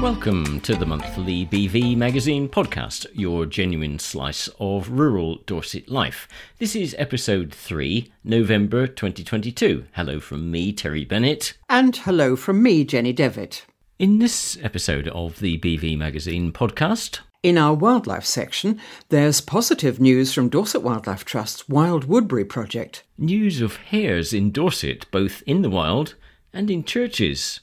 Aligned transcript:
Welcome 0.00 0.60
to 0.60 0.76
the 0.76 0.86
monthly 0.86 1.44
BV 1.46 1.96
Magazine 1.96 2.48
podcast, 2.48 3.06
your 3.14 3.46
genuine 3.46 3.98
slice 3.98 4.48
of 4.60 4.90
rural 4.90 5.38
Dorset 5.44 5.88
life. 5.88 6.28
This 6.60 6.76
is 6.76 6.94
episode 6.96 7.52
3, 7.52 8.12
November 8.22 8.86
2022. 8.86 9.86
Hello 9.94 10.20
from 10.20 10.52
me, 10.52 10.72
Terry 10.72 11.04
Bennett. 11.04 11.54
And 11.68 11.96
hello 11.96 12.36
from 12.36 12.62
me, 12.62 12.84
Jenny 12.84 13.12
Devitt. 13.12 13.66
In 13.98 14.20
this 14.20 14.56
episode 14.62 15.08
of 15.08 15.40
the 15.40 15.58
BV 15.58 15.98
Magazine 15.98 16.52
podcast, 16.52 17.18
in 17.42 17.58
our 17.58 17.74
wildlife 17.74 18.24
section, 18.24 18.80
there's 19.08 19.40
positive 19.40 19.98
news 19.98 20.32
from 20.32 20.48
Dorset 20.48 20.82
Wildlife 20.82 21.24
Trust's 21.24 21.68
Wild 21.68 22.04
Woodbury 22.04 22.44
project. 22.44 23.02
News 23.18 23.60
of 23.60 23.76
hares 23.76 24.32
in 24.32 24.52
Dorset, 24.52 25.10
both 25.10 25.42
in 25.44 25.62
the 25.62 25.70
wild 25.70 26.14
and 26.52 26.70
in 26.70 26.84
churches. 26.84 27.60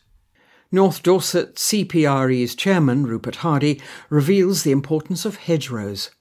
North 0.75 1.03
Dorset 1.03 1.55
CPRE's 1.55 2.53
chairman, 2.53 3.07
Rupert 3.07 3.37
Hardy, 3.37 3.81
reveals 4.09 4.63
the 4.63 4.73
importance 4.73 5.23
of 5.23 5.37
hedgerows. 5.37 6.11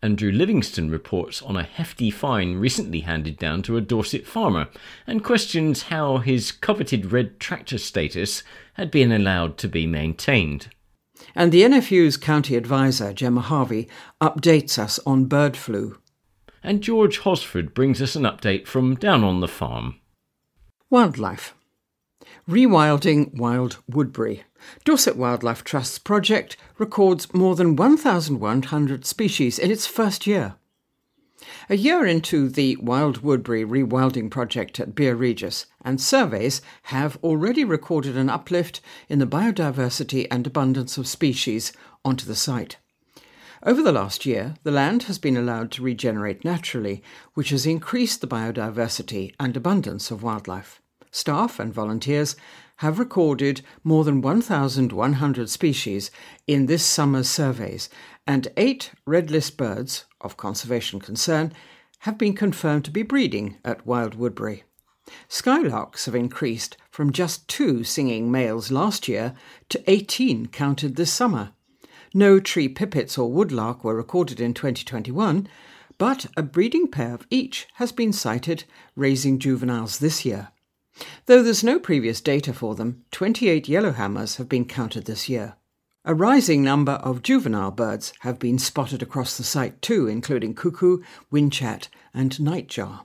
Andrew 0.00 0.30
Livingston 0.30 0.88
reports 0.88 1.42
on 1.42 1.56
a 1.56 1.64
hefty 1.64 2.08
fine 2.08 2.58
recently 2.58 3.00
handed 3.00 3.40
down 3.40 3.60
to 3.62 3.76
a 3.76 3.80
Dorset 3.80 4.24
farmer 4.24 4.68
and 5.04 5.24
questions 5.24 5.82
how 5.82 6.18
his 6.18 6.52
coveted 6.52 7.10
red 7.10 7.40
tractor 7.40 7.76
status 7.76 8.44
had 8.74 8.92
been 8.92 9.10
allowed 9.10 9.58
to 9.58 9.68
be 9.68 9.84
maintained. 9.84 10.68
And 11.34 11.50
the 11.50 11.62
NFU's 11.62 12.16
county 12.16 12.54
advisor, 12.54 13.12
Gemma 13.12 13.40
Harvey, 13.40 13.88
updates 14.20 14.78
us 14.78 15.00
on 15.06 15.24
bird 15.24 15.56
flu. 15.56 15.98
And 16.62 16.82
George 16.82 17.18
Hosford 17.18 17.74
brings 17.74 18.00
us 18.00 18.14
an 18.14 18.22
update 18.22 18.68
from 18.68 18.94
down 18.94 19.24
on 19.24 19.40
the 19.40 19.48
farm. 19.48 19.96
Wildlife. 20.88 21.52
Rewilding 22.48 23.34
Wild 23.34 23.76
Woodbury. 23.86 24.42
Dorset 24.86 25.16
Wildlife 25.18 25.62
Trust's 25.64 25.98
project 25.98 26.56
records 26.78 27.34
more 27.34 27.54
than 27.54 27.76
1,100 27.76 29.04
species 29.04 29.58
in 29.58 29.70
its 29.70 29.86
first 29.86 30.26
year. 30.26 30.54
A 31.68 31.76
year 31.76 32.06
into 32.06 32.48
the 32.48 32.76
Wild 32.76 33.18
Woodbury 33.18 33.66
rewilding 33.66 34.30
project 34.30 34.80
at 34.80 34.94
Bere 34.94 35.14
Regis, 35.14 35.66
and 35.84 36.00
surveys 36.00 36.62
have 36.84 37.18
already 37.22 37.64
recorded 37.64 38.16
an 38.16 38.30
uplift 38.30 38.80
in 39.10 39.18
the 39.18 39.26
biodiversity 39.26 40.26
and 40.30 40.46
abundance 40.46 40.96
of 40.96 41.06
species 41.06 41.74
onto 42.02 42.24
the 42.24 42.34
site. 42.34 42.78
Over 43.62 43.82
the 43.82 43.92
last 43.92 44.24
year, 44.24 44.54
the 44.62 44.70
land 44.70 45.02
has 45.02 45.18
been 45.18 45.36
allowed 45.36 45.70
to 45.72 45.82
regenerate 45.82 46.46
naturally, 46.46 47.02
which 47.34 47.50
has 47.50 47.66
increased 47.66 48.22
the 48.22 48.26
biodiversity 48.26 49.34
and 49.38 49.54
abundance 49.54 50.10
of 50.10 50.22
wildlife 50.22 50.80
staff 51.10 51.58
and 51.58 51.72
volunteers 51.72 52.36
have 52.76 52.98
recorded 52.98 53.60
more 53.82 54.04
than 54.04 54.20
1,100 54.20 55.50
species 55.50 56.10
in 56.46 56.66
this 56.66 56.84
summer's 56.84 57.28
surveys, 57.28 57.88
and 58.26 58.48
eight 58.56 58.92
red 59.04 59.30
list 59.30 59.56
birds 59.56 60.04
of 60.20 60.36
conservation 60.36 61.00
concern 61.00 61.52
have 62.00 62.16
been 62.16 62.34
confirmed 62.34 62.84
to 62.84 62.90
be 62.90 63.02
breeding 63.02 63.56
at 63.64 63.84
Wild 63.84 64.14
Woodbury. 64.14 64.62
Skylarks 65.28 66.04
have 66.04 66.14
increased 66.14 66.76
from 66.90 67.12
just 67.12 67.48
two 67.48 67.82
singing 67.82 68.30
males 68.30 68.70
last 68.70 69.08
year 69.08 69.34
to 69.70 69.90
18 69.90 70.46
counted 70.46 70.96
this 70.96 71.12
summer. 71.12 71.52
No 72.14 72.40
tree 72.40 72.68
pipits 72.68 73.18
or 73.18 73.30
woodlark 73.30 73.82
were 73.82 73.94
recorded 73.94 74.40
in 74.40 74.54
2021, 74.54 75.48
but 75.98 76.26
a 76.36 76.42
breeding 76.42 76.88
pair 76.88 77.14
of 77.14 77.26
each 77.30 77.66
has 77.74 77.90
been 77.92 78.12
sighted, 78.12 78.64
raising 78.94 79.38
juveniles 79.38 79.98
this 79.98 80.24
year. 80.24 80.48
Though 81.26 81.42
there's 81.42 81.62
no 81.62 81.78
previous 81.78 82.20
data 82.20 82.52
for 82.52 82.74
them, 82.74 83.04
28 83.12 83.66
yellowhammers 83.66 84.36
have 84.36 84.48
been 84.48 84.64
counted 84.64 85.04
this 85.04 85.28
year. 85.28 85.56
A 86.04 86.14
rising 86.14 86.64
number 86.64 86.92
of 86.92 87.22
juvenile 87.22 87.70
birds 87.70 88.14
have 88.20 88.38
been 88.38 88.58
spotted 88.58 89.02
across 89.02 89.36
the 89.36 89.44
site 89.44 89.82
too, 89.82 90.06
including 90.06 90.54
cuckoo, 90.54 91.02
whinchat, 91.30 91.88
and 92.14 92.32
nightjar. 92.38 93.00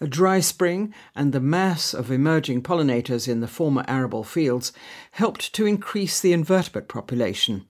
A 0.00 0.06
dry 0.06 0.40
spring 0.40 0.92
and 1.14 1.32
the 1.32 1.40
mass 1.40 1.94
of 1.94 2.10
emerging 2.10 2.62
pollinators 2.62 3.26
in 3.26 3.40
the 3.40 3.48
former 3.48 3.84
arable 3.88 4.24
fields 4.24 4.72
helped 5.12 5.54
to 5.54 5.64
increase 5.64 6.20
the 6.20 6.32
invertebrate 6.32 6.88
population. 6.88 7.66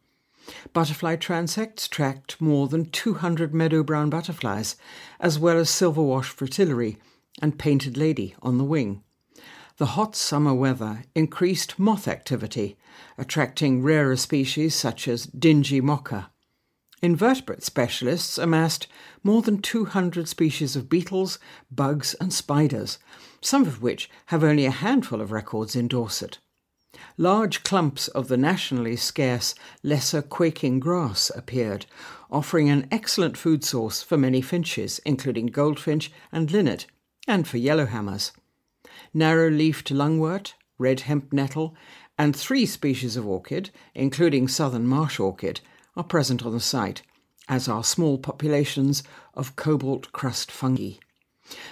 Butterfly 0.73 1.17
transects 1.17 1.89
tracked 1.89 2.41
more 2.41 2.67
than 2.67 2.91
200 2.91 3.55
meadow 3.55 3.83
brown 3.83 4.11
butterflies, 4.11 4.77
as 5.21 5.39
well 5.39 5.57
as 5.57 5.71
silver-washed 5.71 6.37
fritillary 6.37 6.97
and 7.41 7.59
painted 7.59 7.97
lady 7.97 8.35
on 8.43 8.59
the 8.59 8.65
wing 8.65 9.05
the 9.79 9.87
hot 9.87 10.17
summer 10.17 10.53
weather 10.53 11.05
increased 11.15 11.79
moth 11.79 12.09
activity, 12.09 12.77
attracting 13.17 13.81
rarer 13.81 14.17
species 14.17 14.75
such 14.75 15.07
as 15.07 15.27
dingy 15.27 15.81
mocha. 15.81 16.33
Invertebrate 17.01 17.63
specialists 17.63 18.39
amassed 18.39 18.89
more 19.23 19.41
than 19.41 19.63
200 19.63 20.27
species 20.27 20.75
of 20.75 20.89
beetles, 20.89 21.39
bugs, 21.71 22.15
and 22.21 22.33
spiders, 22.33 22.99
some 23.41 23.63
of 23.63 23.81
which 23.81 24.11
have 24.27 24.43
only 24.43 24.67
a 24.67 24.73
handful 24.73 25.21
of 25.21 25.31
records 25.31 25.77
in 25.77 25.87
Dorset. 25.87 26.39
Large 27.17 27.63
clumps 27.63 28.09
of 28.09 28.27
the 28.27 28.37
nationally 28.37 28.97
scarce 28.97 29.55
lesser 29.85 30.23
quaking 30.23 30.81
grass 30.81 31.31
appeared, 31.37 31.87
offering 32.33 32.69
an 32.69 32.89
excellent 32.91 33.37
food 33.37 33.63
source 33.63 34.03
for 34.03 34.19
many 34.19 34.41
finches, 34.41 35.01
including 35.05 35.47
goldfinch 35.47 36.11
and 36.33 36.51
linnet, 36.51 36.87
and 37.29 37.47
for 37.47 37.59
yellowhammers 37.59 38.33
narrow-leafed 39.15 39.91
lungwort, 39.91 40.55
red 40.79 41.01
hemp 41.01 41.33
nettle, 41.33 41.75
and 42.19 42.35
three 42.35 42.67
species 42.67 43.17
of 43.17 43.27
orchid, 43.27 43.71
including 43.95 44.49
southern 44.49 44.87
marsh 44.87 45.21
orchid, 45.21 45.61
are 45.97 46.05
present 46.05 46.45
on 46.45 46.53
the 46.53 46.61
site, 46.61 47.03
as 47.49 47.69
are 47.69 47.85
small 47.85 48.19
populations 48.19 49.03
of 49.35 49.57
cobalt 49.57 50.13
crust 50.13 50.51
fungi. 50.51 50.93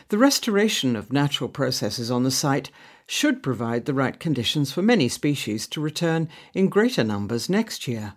The 0.08 0.18
restoration 0.18 0.96
of 0.96 1.12
natural 1.12 1.50
processes 1.50 2.10
on 2.10 2.22
the 2.22 2.30
site 2.30 2.70
should 3.06 3.42
provide 3.42 3.84
the 3.84 3.94
right 3.94 4.18
conditions 4.18 4.72
for 4.72 4.82
many 4.82 5.08
species 5.08 5.66
to 5.68 5.80
return 5.80 6.28
in 6.54 6.68
greater 6.68 7.04
numbers 7.04 7.48
next 7.48 7.86
year. 7.86 8.14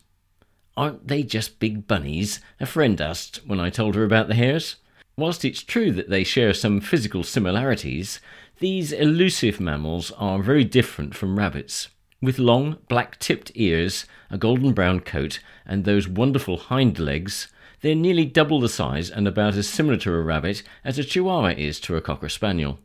Aren't 0.75 1.07
they 1.07 1.21
just 1.21 1.59
big 1.59 1.87
bunnies? 1.87 2.39
A 2.59 2.65
friend 2.65 2.99
asked 2.99 3.41
when 3.45 3.59
I 3.59 3.69
told 3.69 3.93
her 3.93 4.03
about 4.03 4.27
the 4.27 4.33
hares. 4.33 4.77
Whilst 5.15 5.45
it's 5.45 5.61
true 5.61 5.91
that 5.91 6.09
they 6.09 6.23
share 6.23 6.55
some 6.55 6.81
physical 6.81 7.23
similarities, 7.23 8.19
These 8.59 8.93
elusive 8.93 9.59
mammals 9.59 10.11
are 10.11 10.41
very 10.41 10.63
different 10.63 11.13
from 11.13 11.37
rabbits. 11.37 11.89
With 12.21 12.39
long, 12.39 12.77
black 12.87 13.19
tipped 13.19 13.51
ears, 13.53 14.05
a 14.31 14.37
golden 14.37 14.71
brown 14.71 15.01
coat, 15.01 15.39
and 15.65 15.83
those 15.83 16.07
wonderful 16.07 16.57
hind 16.57 16.97
legs, 16.97 17.49
they're 17.81 17.95
nearly 17.95 18.25
double 18.25 18.59
the 18.59 18.69
size 18.69 19.09
and 19.09 19.27
about 19.27 19.55
as 19.55 19.67
similar 19.67 19.97
to 19.97 20.13
a 20.13 20.21
rabbit 20.21 20.63
as 20.83 20.97
a 20.97 21.03
chihuahua 21.03 21.53
is 21.57 21.79
to 21.81 21.95
a 21.95 22.01
cocker 22.01 22.29
spaniel. 22.29 22.79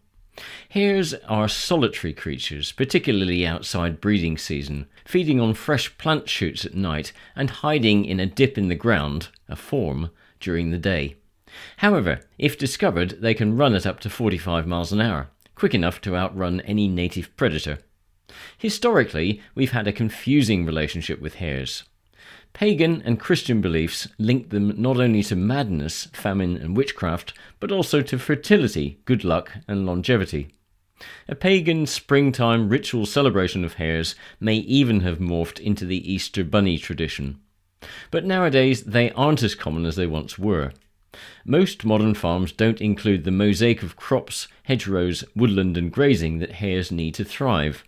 Hares 0.70 1.14
are 1.28 1.48
solitary 1.48 2.12
creatures, 2.12 2.72
particularly 2.72 3.46
outside 3.46 4.00
breeding 4.00 4.38
season, 4.38 4.86
feeding 5.04 5.40
on 5.40 5.54
fresh 5.54 5.96
plant 5.98 6.28
shoots 6.28 6.64
at 6.64 6.74
night 6.74 7.12
and 7.34 7.50
hiding 7.50 8.04
in 8.04 8.20
a 8.20 8.26
dip 8.26 8.56
in 8.56 8.68
the 8.68 8.74
ground, 8.74 9.28
a 9.48 9.56
form, 9.56 10.10
during 10.38 10.70
the 10.70 10.78
day. 10.78 11.16
However, 11.78 12.20
if 12.38 12.56
discovered, 12.56 13.20
they 13.20 13.34
can 13.34 13.56
run 13.56 13.74
at 13.74 13.86
up 13.86 14.00
to 14.00 14.10
45 14.10 14.66
miles 14.66 14.92
an 14.92 15.00
hour, 15.00 15.30
quick 15.54 15.74
enough 15.74 16.00
to 16.02 16.16
outrun 16.16 16.60
any 16.60 16.88
native 16.88 17.36
predator. 17.36 17.78
Historically, 18.56 19.42
we've 19.54 19.72
had 19.72 19.88
a 19.88 19.92
confusing 19.92 20.64
relationship 20.64 21.20
with 21.20 21.34
hares. 21.34 21.84
Pagan 22.52 23.00
and 23.04 23.18
Christian 23.18 23.60
beliefs 23.60 24.08
linked 24.18 24.50
them 24.50 24.74
not 24.80 24.98
only 24.98 25.22
to 25.24 25.36
madness, 25.36 26.06
famine, 26.12 26.56
and 26.56 26.76
witchcraft, 26.76 27.32
but 27.58 27.72
also 27.72 28.02
to 28.02 28.18
fertility, 28.18 29.00
good 29.04 29.24
luck, 29.24 29.52
and 29.66 29.86
longevity. 29.86 30.48
A 31.28 31.34
pagan 31.34 31.86
springtime 31.86 32.68
ritual 32.68 33.06
celebration 33.06 33.64
of 33.64 33.74
hares 33.74 34.14
may 34.38 34.56
even 34.56 35.00
have 35.00 35.18
morphed 35.18 35.58
into 35.58 35.86
the 35.86 36.12
Easter 36.12 36.44
bunny 36.44 36.76
tradition. 36.76 37.40
But 38.10 38.26
nowadays 38.26 38.82
they 38.82 39.10
aren't 39.12 39.42
as 39.42 39.54
common 39.54 39.86
as 39.86 39.96
they 39.96 40.06
once 40.06 40.38
were. 40.38 40.72
Most 41.44 41.84
modern 41.84 42.14
farms 42.14 42.52
don't 42.52 42.80
include 42.80 43.24
the 43.24 43.30
mosaic 43.30 43.82
of 43.82 43.96
crops, 43.96 44.48
hedgerows, 44.64 45.24
woodland, 45.34 45.78
and 45.78 45.90
grazing 45.90 46.38
that 46.38 46.52
hares 46.52 46.92
need 46.92 47.14
to 47.14 47.24
thrive. 47.24 47.82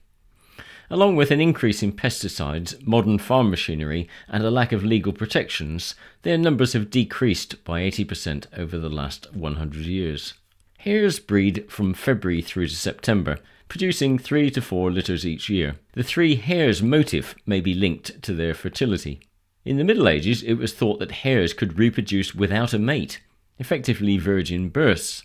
Along 0.92 1.16
with 1.16 1.30
an 1.30 1.40
increase 1.40 1.82
in 1.82 1.94
pesticides, 1.94 2.86
modern 2.86 3.16
farm 3.16 3.48
machinery, 3.48 4.10
and 4.28 4.44
a 4.44 4.50
lack 4.50 4.72
of 4.72 4.84
legal 4.84 5.14
protections, 5.14 5.94
their 6.20 6.36
numbers 6.36 6.74
have 6.74 6.90
decreased 6.90 7.64
by 7.64 7.80
80% 7.80 8.44
over 8.58 8.76
the 8.76 8.90
last 8.90 9.34
100 9.34 9.86
years. 9.86 10.34
Hares 10.80 11.18
breed 11.18 11.64
from 11.70 11.94
February 11.94 12.42
through 12.42 12.68
to 12.68 12.76
September, 12.76 13.38
producing 13.68 14.18
three 14.18 14.50
to 14.50 14.60
four 14.60 14.90
litters 14.90 15.26
each 15.26 15.48
year. 15.48 15.76
The 15.94 16.02
three 16.02 16.34
hares 16.34 16.82
motif 16.82 17.34
may 17.46 17.62
be 17.62 17.72
linked 17.72 18.22
to 18.24 18.34
their 18.34 18.52
fertility. 18.52 19.22
In 19.64 19.78
the 19.78 19.84
Middle 19.84 20.08
Ages, 20.08 20.42
it 20.42 20.54
was 20.56 20.74
thought 20.74 20.98
that 20.98 21.22
hares 21.22 21.54
could 21.54 21.78
reproduce 21.78 22.34
without 22.34 22.74
a 22.74 22.78
mate, 22.78 23.22
effectively 23.58 24.18
virgin 24.18 24.68
births. 24.68 25.24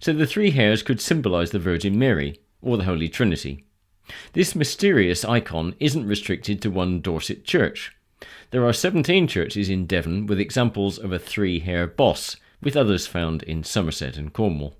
So 0.00 0.12
the 0.12 0.26
three 0.26 0.50
hares 0.50 0.82
could 0.82 1.00
symbolize 1.00 1.50
the 1.50 1.58
Virgin 1.58 1.98
Mary, 1.98 2.38
or 2.60 2.76
the 2.76 2.84
Holy 2.84 3.08
Trinity. 3.08 3.64
This 4.32 4.54
mysterious 4.54 5.24
icon 5.24 5.74
isn't 5.80 6.06
restricted 6.06 6.62
to 6.62 6.70
one 6.70 7.00
Dorset 7.00 7.44
church. 7.44 7.94
There 8.50 8.64
are 8.64 8.72
17 8.72 9.26
churches 9.28 9.68
in 9.68 9.86
Devon 9.86 10.26
with 10.26 10.40
examples 10.40 10.98
of 10.98 11.12
a 11.12 11.18
three 11.18 11.60
hare 11.60 11.86
boss, 11.86 12.36
with 12.62 12.76
others 12.76 13.06
found 13.06 13.42
in 13.42 13.62
Somerset 13.62 14.16
and 14.16 14.32
Cornwall. 14.32 14.74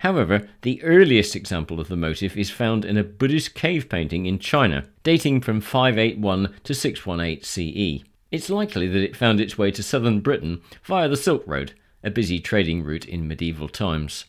However, 0.00 0.48
the 0.62 0.82
earliest 0.82 1.36
example 1.36 1.80
of 1.80 1.88
the 1.88 1.96
motif 1.96 2.36
is 2.36 2.50
found 2.50 2.84
in 2.84 2.96
a 2.96 3.04
Buddhist 3.04 3.54
cave 3.54 3.88
painting 3.88 4.26
in 4.26 4.38
China, 4.38 4.84
dating 5.02 5.40
from 5.40 5.60
581 5.60 6.54
to 6.64 6.74
618 6.74 7.42
CE. 7.42 8.04
It's 8.30 8.50
likely 8.50 8.88
that 8.88 9.02
it 9.02 9.16
found 9.16 9.40
its 9.40 9.56
way 9.56 9.70
to 9.70 9.82
southern 9.82 10.20
Britain 10.20 10.60
via 10.84 11.08
the 11.08 11.16
Silk 11.16 11.44
Road, 11.46 11.72
a 12.02 12.10
busy 12.10 12.38
trading 12.40 12.82
route 12.82 13.06
in 13.06 13.26
medieval 13.26 13.68
times. 13.68 14.26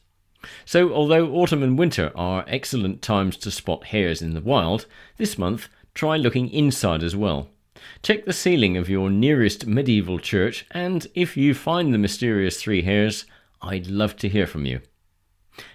So, 0.66 0.94
although 0.94 1.34
autumn 1.34 1.64
and 1.64 1.78
winter 1.78 2.12
are 2.16 2.46
excellent 2.48 3.02
times 3.02 3.38
to 3.38 3.52
spot 3.52 3.86
hares 3.86 4.22
in 4.22 4.34
the 4.34 4.42
wild, 4.42 4.86
this 5.18 5.38
month 5.38 5.68
try 5.94 6.18
looking 6.18 6.50
inside 6.50 7.04
as 7.04 7.16
well. 7.16 7.50
Check 8.04 8.26
the 8.26 8.34
ceiling 8.34 8.78
of 8.78 8.90
your 8.90 9.10
nearest 9.10 9.68
medieval 9.68 10.20
church, 10.20 10.66
and 10.72 11.08
if 11.16 11.36
you 11.36 11.54
find 11.54 11.94
the 11.94 11.98
mysterious 11.98 12.62
three 12.62 12.82
hares, 12.82 13.26
I'd 13.62 13.88
love 13.88 14.16
to 14.18 14.30
hear 14.30 14.48
from 14.48 14.66
you. 14.66 14.82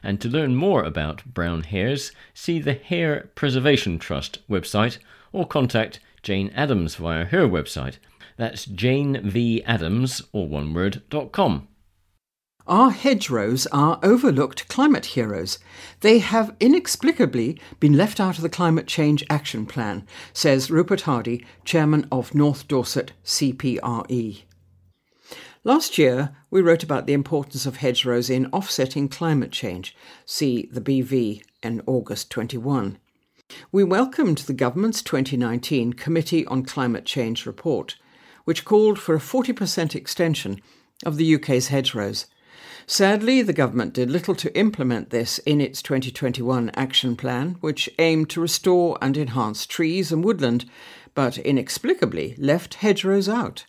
And 0.02 0.20
to 0.20 0.28
learn 0.28 0.54
more 0.54 0.82
about 0.82 1.24
brown 1.24 1.64
hares, 1.64 2.12
see 2.32 2.58
the 2.58 2.74
Hare 2.74 3.30
Preservation 3.34 3.98
Trust 3.98 4.38
website 4.48 4.98
or 5.32 5.46
contact 5.46 6.00
Jane 6.22 6.50
Adams 6.54 6.94
via 6.94 7.26
her 7.26 7.46
website 7.46 7.98
that's 8.36 8.66
janevadams, 8.66 10.22
or 10.32 10.48
one 10.48 10.74
word, 10.74 11.02
dot 11.10 11.32
com. 11.32 11.68
Our 12.66 12.90
hedgerows 12.90 13.66
are 13.72 14.00
overlooked 14.02 14.68
climate 14.68 15.06
heroes. 15.06 15.58
They 16.00 16.20
have 16.20 16.56
inexplicably 16.60 17.60
been 17.78 17.92
left 17.92 18.20
out 18.20 18.36
of 18.36 18.42
the 18.42 18.48
Climate 18.48 18.86
Change 18.86 19.22
Action 19.28 19.66
Plan, 19.66 20.06
says 20.32 20.70
Rupert 20.70 21.02
Hardy, 21.02 21.44
chairman 21.64 22.08
of 22.10 22.34
North 22.34 22.66
Dorset 22.66 23.12
CPRE. 23.22 24.42
Last 25.62 25.98
year, 25.98 26.34
we 26.50 26.62
wrote 26.62 26.82
about 26.82 27.06
the 27.06 27.12
importance 27.12 27.66
of 27.66 27.76
hedgerows 27.76 28.30
in 28.30 28.46
offsetting 28.46 29.08
climate 29.08 29.52
change. 29.52 29.94
See 30.24 30.68
the 30.72 30.80
BV 30.80 31.42
in 31.62 31.82
August 31.86 32.30
21. 32.30 32.98
We 33.72 33.84
welcomed 33.84 34.38
the 34.38 34.54
government's 34.54 35.02
2019 35.02 35.92
Committee 35.92 36.46
on 36.46 36.64
Climate 36.64 37.04
Change 37.04 37.44
report 37.44 37.96
which 38.44 38.64
called 38.64 38.98
for 38.98 39.14
a 39.14 39.20
40% 39.20 39.94
extension 39.94 40.60
of 41.04 41.16
the 41.16 41.34
UK's 41.34 41.68
hedgerows. 41.68 42.26
Sadly, 42.86 43.40
the 43.42 43.52
government 43.52 43.94
did 43.94 44.10
little 44.10 44.34
to 44.34 44.56
implement 44.56 45.10
this 45.10 45.38
in 45.40 45.60
its 45.60 45.80
2021 45.82 46.70
action 46.74 47.16
plan, 47.16 47.56
which 47.60 47.88
aimed 47.98 48.30
to 48.30 48.40
restore 48.40 48.98
and 49.00 49.16
enhance 49.16 49.66
trees 49.66 50.12
and 50.12 50.22
woodland, 50.22 50.64
but 51.14 51.38
inexplicably 51.38 52.34
left 52.38 52.74
hedgerows 52.74 53.28
out. 53.28 53.64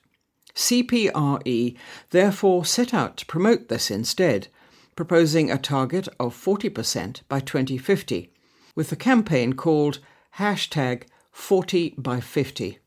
CPRE 0.56 1.78
therefore 2.12 2.66
set 2.66 2.94
out 2.94 3.18
to 3.18 3.26
promote 3.26 3.68
this 3.68 3.92
instead, 3.92 4.48
proposing 4.96 5.52
a 5.52 5.58
target 5.58 6.08
of 6.20 6.36
40% 6.36 7.22
by 7.28 7.40
2050, 7.40 8.32
with 8.76 8.90
the 8.90 8.96
campaign 8.96 9.54
called 9.54 10.00
hashtag 10.38 11.04
40 11.32 11.96
by 11.98 12.20
50. 12.20 12.80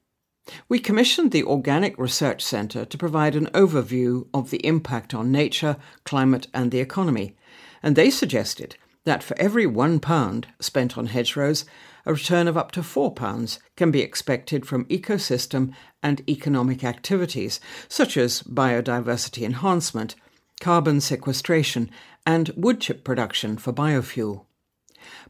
We 0.68 0.78
commissioned 0.78 1.32
the 1.32 1.44
Organic 1.44 1.98
Research 1.98 2.42
Centre 2.42 2.84
to 2.84 2.98
provide 2.98 3.36
an 3.36 3.46
overview 3.54 4.26
of 4.32 4.50
the 4.50 4.64
impact 4.66 5.14
on 5.14 5.30
nature, 5.30 5.76
climate, 6.04 6.46
and 6.54 6.70
the 6.70 6.80
economy, 6.80 7.36
and 7.82 7.96
they 7.96 8.10
suggested 8.10 8.76
that 9.04 9.22
for 9.22 9.38
every 9.38 9.66
one 9.66 10.00
pound 10.00 10.48
spent 10.60 10.98
on 10.98 11.06
hedgerows, 11.06 11.64
a 12.04 12.12
return 12.12 12.48
of 12.48 12.56
up 12.56 12.72
to 12.72 12.82
four 12.82 13.12
pounds 13.12 13.58
can 13.76 13.90
be 13.90 14.00
expected 14.00 14.66
from 14.66 14.84
ecosystem 14.86 15.72
and 16.02 16.28
economic 16.28 16.84
activities 16.84 17.60
such 17.88 18.16
as 18.16 18.42
biodiversity 18.42 19.44
enhancement, 19.44 20.14
carbon 20.60 21.00
sequestration, 21.00 21.90
and 22.26 22.50
wood 22.56 22.80
chip 22.80 23.04
production 23.04 23.56
for 23.56 23.72
biofuel. 23.72 24.47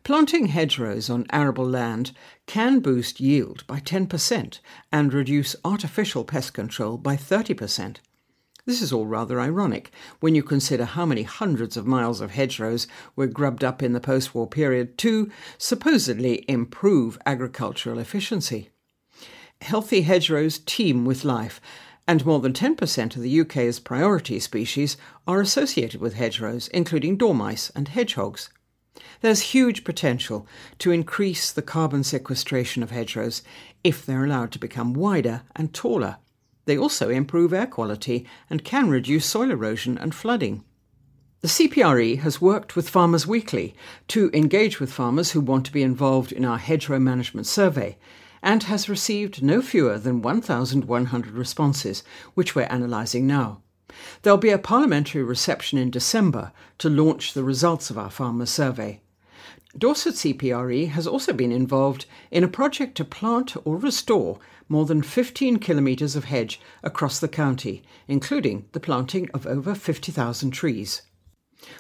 Planting 0.04 0.47
hedgerows 0.47 1.08
on 1.11 1.26
arable 1.30 1.66
land 1.66 2.12
can 2.47 2.80
boost 2.80 3.20
yield 3.20 3.66
by 3.66 3.80
10% 3.80 4.61
and 4.90 5.12
reduce 5.12 5.56
artificial 5.64 6.25
pest 6.25 6.54
control 6.54 6.97
by 6.97 7.16
30%. 7.16 7.97
This 8.68 8.82
is 8.82 8.92
all 8.92 9.06
rather 9.06 9.40
ironic 9.40 9.90
when 10.20 10.35
you 10.35 10.42
consider 10.42 10.85
how 10.85 11.06
many 11.06 11.23
hundreds 11.23 11.78
of 11.78 11.87
miles 11.87 12.20
of 12.20 12.32
hedgerows 12.32 12.87
were 13.16 13.26
grubbed 13.26 13.64
up 13.64 13.82
in 13.82 13.94
the 13.94 14.00
post 14.00 14.35
war 14.35 14.47
period 14.47 14.99
to 14.99 15.30
supposedly 15.56 16.44
improve 16.49 17.18
agricultural 17.25 17.99
efficiency. 17.99 18.68
Healthy 19.62 20.02
hedgerows 20.02 20.58
teem 20.58 21.06
with 21.06 21.25
life, 21.25 21.62
and 22.06 22.26
more 22.26 22.40
than 22.40 22.52
10% 22.52 23.16
of 23.16 23.23
the 23.23 23.40
UK's 23.40 23.80
priority 23.80 24.38
species 24.38 24.99
are 25.26 25.40
associated 25.40 26.02
with 26.02 26.14
hedgerows, 26.14 26.68
including 26.68 27.16
dormice 27.16 27.70
and 27.75 27.88
hedgehogs. 27.88 28.50
There's 29.21 29.52
huge 29.52 29.85
potential 29.85 30.47
to 30.78 30.90
increase 30.90 31.52
the 31.52 31.62
carbon 31.62 32.05
sequestration 32.05 32.83
of 32.83 32.90
hedgerows 32.90 33.43
if 33.85 34.05
they're 34.05 34.25
allowed 34.25 34.52
to 34.52 34.59
become 34.59 34.95
wider 34.95 35.43
and 35.57 35.73
taller. 35.73 36.19
They 36.64 36.76
also 36.76 37.09
improve 37.09 37.52
air 37.52 37.67
quality 37.67 38.26
and 38.50 38.64
can 38.64 38.90
reduce 38.90 39.26
soil 39.26 39.50
erosion 39.50 39.97
and 39.99 40.14
flooding. 40.14 40.64
The 41.40 41.49
CPRE 41.49 42.19
has 42.19 42.40
worked 42.40 42.75
with 42.75 42.88
Farmers 42.88 43.26
Weekly 43.26 43.75
to 44.09 44.31
engage 44.35 44.81
with 44.81 44.93
farmers 44.93 45.31
who 45.31 45.40
want 45.40 45.64
to 45.67 45.73
be 45.73 45.83
involved 45.83 46.33
in 46.33 46.45
our 46.45 46.59
hedgerow 46.59 46.99
management 46.99 47.47
survey 47.47 47.97
and 48.43 48.64
has 48.64 48.88
received 48.88 49.43
no 49.43 49.62
fewer 49.62 49.99
than 49.99 50.21
1,100 50.21 51.31
responses, 51.33 52.02
which 52.35 52.55
we're 52.55 52.62
analysing 52.62 53.26
now. 53.26 53.62
There'll 54.23 54.38
be 54.38 54.50
a 54.50 54.59
parliamentary 54.59 55.23
reception 55.23 55.78
in 55.78 55.90
December 55.90 56.52
to 56.78 56.90
launch 56.90 57.33
the 57.33 57.45
results 57.45 57.90
of 57.90 57.99
our 57.99 58.11
farmer 58.11 58.47
survey. 58.47 59.00
Dorset 59.76 60.14
CPRE 60.14 60.88
has 60.90 61.07
also 61.07 61.33
been 61.33 61.52
involved 61.52 62.07
in 62.30 62.42
a 62.42 62.49
project 62.49 62.97
to 62.97 63.04
plant 63.04 63.54
or 63.64 63.76
restore 63.76 64.38
more 64.68 64.87
than 64.87 65.02
15 65.02 65.59
kilometres 65.59 66.16
of 66.16 66.25
hedge 66.25 66.61
across 66.83 67.18
the 67.18 67.28
county, 67.28 67.83
including 68.07 68.66
the 68.73 68.80
planting 68.80 69.30
of 69.33 69.47
over 69.47 69.75
50,000 69.75 70.50
trees. 70.50 71.02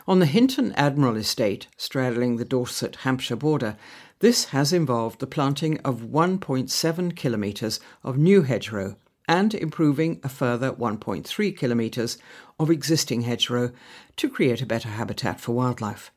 On 0.06 0.18
the 0.18 0.26
Hinton 0.26 0.72
Admiral 0.72 1.16
estate, 1.16 1.68
straddling 1.76 2.36
the 2.36 2.44
Dorset 2.44 2.96
Hampshire 2.96 3.36
border, 3.36 3.76
this 4.20 4.46
has 4.46 4.72
involved 4.72 5.20
the 5.20 5.26
planting 5.26 5.78
of 5.80 6.02
1.7 6.02 7.16
kilometres 7.16 7.80
of 8.02 8.18
new 8.18 8.42
hedgerow 8.42 8.96
and 9.28 9.54
improving 9.54 10.18
a 10.24 10.28
further 10.28 10.72
1.3 10.72 11.56
kilometres 11.56 12.18
of 12.58 12.70
existing 12.70 13.20
hedgerow 13.20 13.70
to 14.16 14.28
create 14.28 14.62
a 14.62 14.66
better 14.66 14.88
habitat 14.88 15.38
for 15.38 15.52
wildlife. 15.52 16.10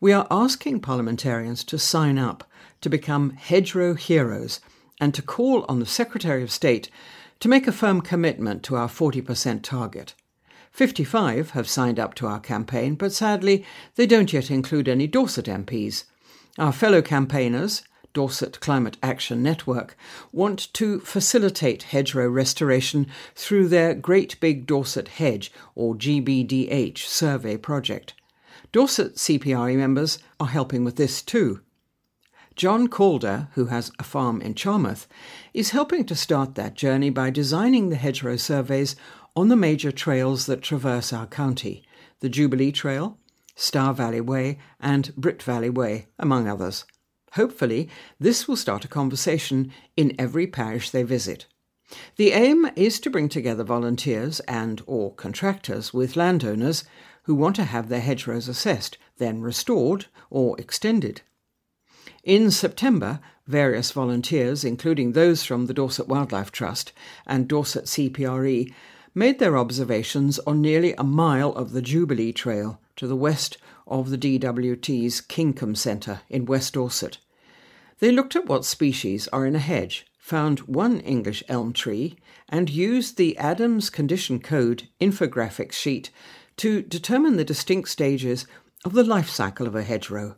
We 0.00 0.12
are 0.12 0.26
asking 0.30 0.80
parliamentarians 0.80 1.64
to 1.64 1.78
sign 1.78 2.18
up 2.18 2.44
to 2.80 2.88
become 2.88 3.30
hedgerow 3.30 3.94
heroes 3.94 4.60
and 5.00 5.12
to 5.14 5.22
call 5.22 5.64
on 5.68 5.80
the 5.80 5.86
Secretary 5.86 6.42
of 6.42 6.50
State 6.50 6.90
to 7.40 7.48
make 7.48 7.66
a 7.66 7.72
firm 7.72 8.00
commitment 8.00 8.62
to 8.64 8.76
our 8.76 8.88
40% 8.88 9.62
target. 9.62 10.14
55 10.72 11.50
have 11.50 11.68
signed 11.68 11.98
up 11.98 12.14
to 12.14 12.26
our 12.26 12.40
campaign, 12.40 12.94
but 12.94 13.12
sadly, 13.12 13.64
they 13.96 14.06
don't 14.06 14.32
yet 14.32 14.50
include 14.50 14.88
any 14.88 15.06
Dorset 15.06 15.46
MPs. 15.46 16.04
Our 16.58 16.72
fellow 16.72 17.02
campaigners, 17.02 17.82
Dorset 18.12 18.60
Climate 18.60 18.96
Action 19.02 19.42
Network, 19.42 19.96
want 20.32 20.72
to 20.74 21.00
facilitate 21.00 21.84
hedgerow 21.84 22.28
restoration 22.28 23.06
through 23.34 23.68
their 23.68 23.94
Great 23.94 24.38
Big 24.40 24.66
Dorset 24.66 25.08
Hedge, 25.08 25.52
or 25.74 25.94
GBDH, 25.94 26.98
survey 26.98 27.56
project. 27.56 28.14
Dorset 28.72 29.16
CPRE 29.16 29.76
members 29.76 30.18
are 30.38 30.48
helping 30.48 30.84
with 30.84 30.96
this 30.96 31.22
too. 31.22 31.60
John 32.56 32.88
Calder, 32.88 33.48
who 33.54 33.66
has 33.66 33.90
a 33.98 34.04
farm 34.04 34.40
in 34.42 34.54
Charmouth, 34.54 35.08
is 35.54 35.70
helping 35.70 36.04
to 36.04 36.14
start 36.14 36.56
that 36.56 36.74
journey 36.74 37.10
by 37.10 37.30
designing 37.30 37.88
the 37.88 37.96
hedgerow 37.96 38.36
surveys 38.36 38.96
on 39.34 39.48
the 39.48 39.56
major 39.56 39.90
trails 39.92 40.46
that 40.46 40.62
traverse 40.62 41.12
our 41.12 41.26
county 41.26 41.84
the 42.20 42.28
Jubilee 42.28 42.70
Trail, 42.70 43.18
Stour 43.54 43.94
Valley 43.94 44.20
Way, 44.20 44.58
and 44.78 45.14
Brit 45.16 45.42
Valley 45.42 45.70
Way, 45.70 46.08
among 46.18 46.48
others. 46.48 46.84
Hopefully, 47.32 47.88
this 48.18 48.48
will 48.48 48.56
start 48.56 48.84
a 48.84 48.88
conversation 48.88 49.72
in 49.96 50.14
every 50.18 50.46
parish 50.46 50.90
they 50.90 51.02
visit. 51.02 51.46
The 52.16 52.32
aim 52.32 52.70
is 52.76 53.00
to 53.00 53.10
bring 53.10 53.28
together 53.28 53.64
volunteers 53.64 54.40
and 54.40 54.82
or 54.86 55.12
contractors 55.14 55.92
with 55.92 56.16
landowners 56.16 56.84
who 57.24 57.34
want 57.34 57.56
to 57.56 57.64
have 57.64 57.88
their 57.88 58.00
hedgerows 58.00 58.48
assessed, 58.48 58.98
then 59.18 59.40
restored 59.40 60.06
or 60.30 60.58
extended. 60.60 61.22
In 62.22 62.50
September, 62.50 63.20
various 63.46 63.90
volunteers, 63.90 64.64
including 64.64 65.12
those 65.12 65.44
from 65.44 65.66
the 65.66 65.74
Dorset 65.74 66.08
Wildlife 66.08 66.52
Trust 66.52 66.92
and 67.26 67.48
Dorset 67.48 67.84
CPRE, 67.84 68.72
made 69.14 69.38
their 69.38 69.58
observations 69.58 70.38
on 70.40 70.60
nearly 70.60 70.94
a 70.94 71.02
mile 71.02 71.50
of 71.52 71.72
the 71.72 71.82
Jubilee 71.82 72.32
Trail 72.32 72.80
to 72.96 73.06
the 73.06 73.16
west 73.16 73.58
of 73.90 74.10
the 74.10 74.18
DWT's 74.18 75.20
Kingcombe 75.20 75.76
Centre 75.76 76.20
in 76.28 76.46
West 76.46 76.74
Dorset. 76.74 77.18
They 77.98 78.12
looked 78.12 78.36
at 78.36 78.46
what 78.46 78.64
species 78.64 79.28
are 79.28 79.44
in 79.44 79.56
a 79.56 79.58
hedge, 79.58 80.06
found 80.18 80.60
one 80.60 81.00
English 81.00 81.42
elm 81.48 81.72
tree, 81.72 82.16
and 82.48 82.70
used 82.70 83.16
the 83.16 83.36
Adams 83.36 83.90
Condition 83.90 84.38
Code 84.38 84.88
infographics 85.00 85.72
sheet 85.72 86.10
to 86.56 86.82
determine 86.82 87.36
the 87.36 87.44
distinct 87.44 87.88
stages 87.88 88.46
of 88.84 88.92
the 88.92 89.04
life 89.04 89.28
cycle 89.28 89.66
of 89.66 89.74
a 89.74 89.82
hedgerow. 89.82 90.36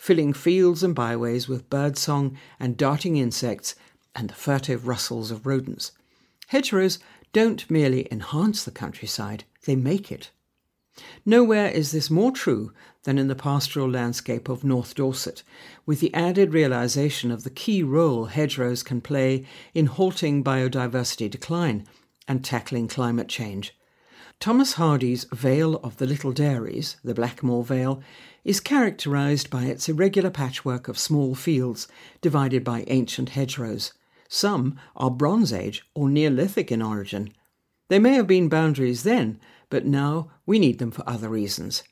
filling 0.00 0.32
fields 0.32 0.82
and 0.82 0.94
byways 0.94 1.46
with 1.46 1.68
birdsong 1.68 2.34
and 2.58 2.78
darting 2.78 3.18
insects 3.18 3.74
and 4.14 4.30
the 4.30 4.34
furtive 4.34 4.88
rustles 4.88 5.30
of 5.30 5.46
rodents. 5.46 5.92
Hedgerows 6.46 6.98
don't 7.34 7.70
merely 7.70 8.08
enhance 8.10 8.64
the 8.64 8.70
countryside, 8.70 9.44
they 9.66 9.76
make 9.76 10.10
it. 10.10 10.30
Nowhere 11.24 11.68
is 11.68 11.92
this 11.92 12.10
more 12.10 12.32
true 12.32 12.72
than 13.04 13.18
in 13.18 13.28
the 13.28 13.34
pastoral 13.34 13.88
landscape 13.88 14.48
of 14.48 14.64
North 14.64 14.94
Dorset, 14.94 15.42
with 15.86 16.00
the 16.00 16.12
added 16.14 16.52
realization 16.52 17.30
of 17.30 17.44
the 17.44 17.50
key 17.50 17.82
role 17.82 18.26
hedgerows 18.26 18.82
can 18.82 19.00
play 19.00 19.44
in 19.74 19.86
halting 19.86 20.44
biodiversity 20.44 21.30
decline 21.30 21.86
and 22.28 22.44
tackling 22.44 22.88
climate 22.88 23.28
change. 23.28 23.74
Thomas 24.38 24.74
Hardy's 24.74 25.26
Vale 25.32 25.76
of 25.76 25.98
the 25.98 26.06
Little 26.06 26.32
Dairies, 26.32 26.96
the 27.04 27.14
Blackmore 27.14 27.64
Vale, 27.64 28.02
is 28.42 28.58
characterized 28.58 29.50
by 29.50 29.64
its 29.64 29.88
irregular 29.88 30.30
patchwork 30.30 30.88
of 30.88 30.98
small 30.98 31.34
fields 31.34 31.88
divided 32.22 32.64
by 32.64 32.84
ancient 32.86 33.30
hedgerows. 33.30 33.92
Some 34.28 34.78
are 34.96 35.10
Bronze 35.10 35.52
Age 35.52 35.84
or 35.94 36.08
Neolithic 36.08 36.72
in 36.72 36.80
origin. 36.80 37.34
They 37.88 37.98
may 37.98 38.14
have 38.14 38.26
been 38.26 38.48
boundaries 38.48 39.02
then, 39.02 39.40
but 39.70 39.86
now 39.86 40.30
we 40.44 40.58
need 40.58 40.78
them 40.78 40.90
for 40.90 41.08
other 41.08 41.28
reasons. 41.28 41.82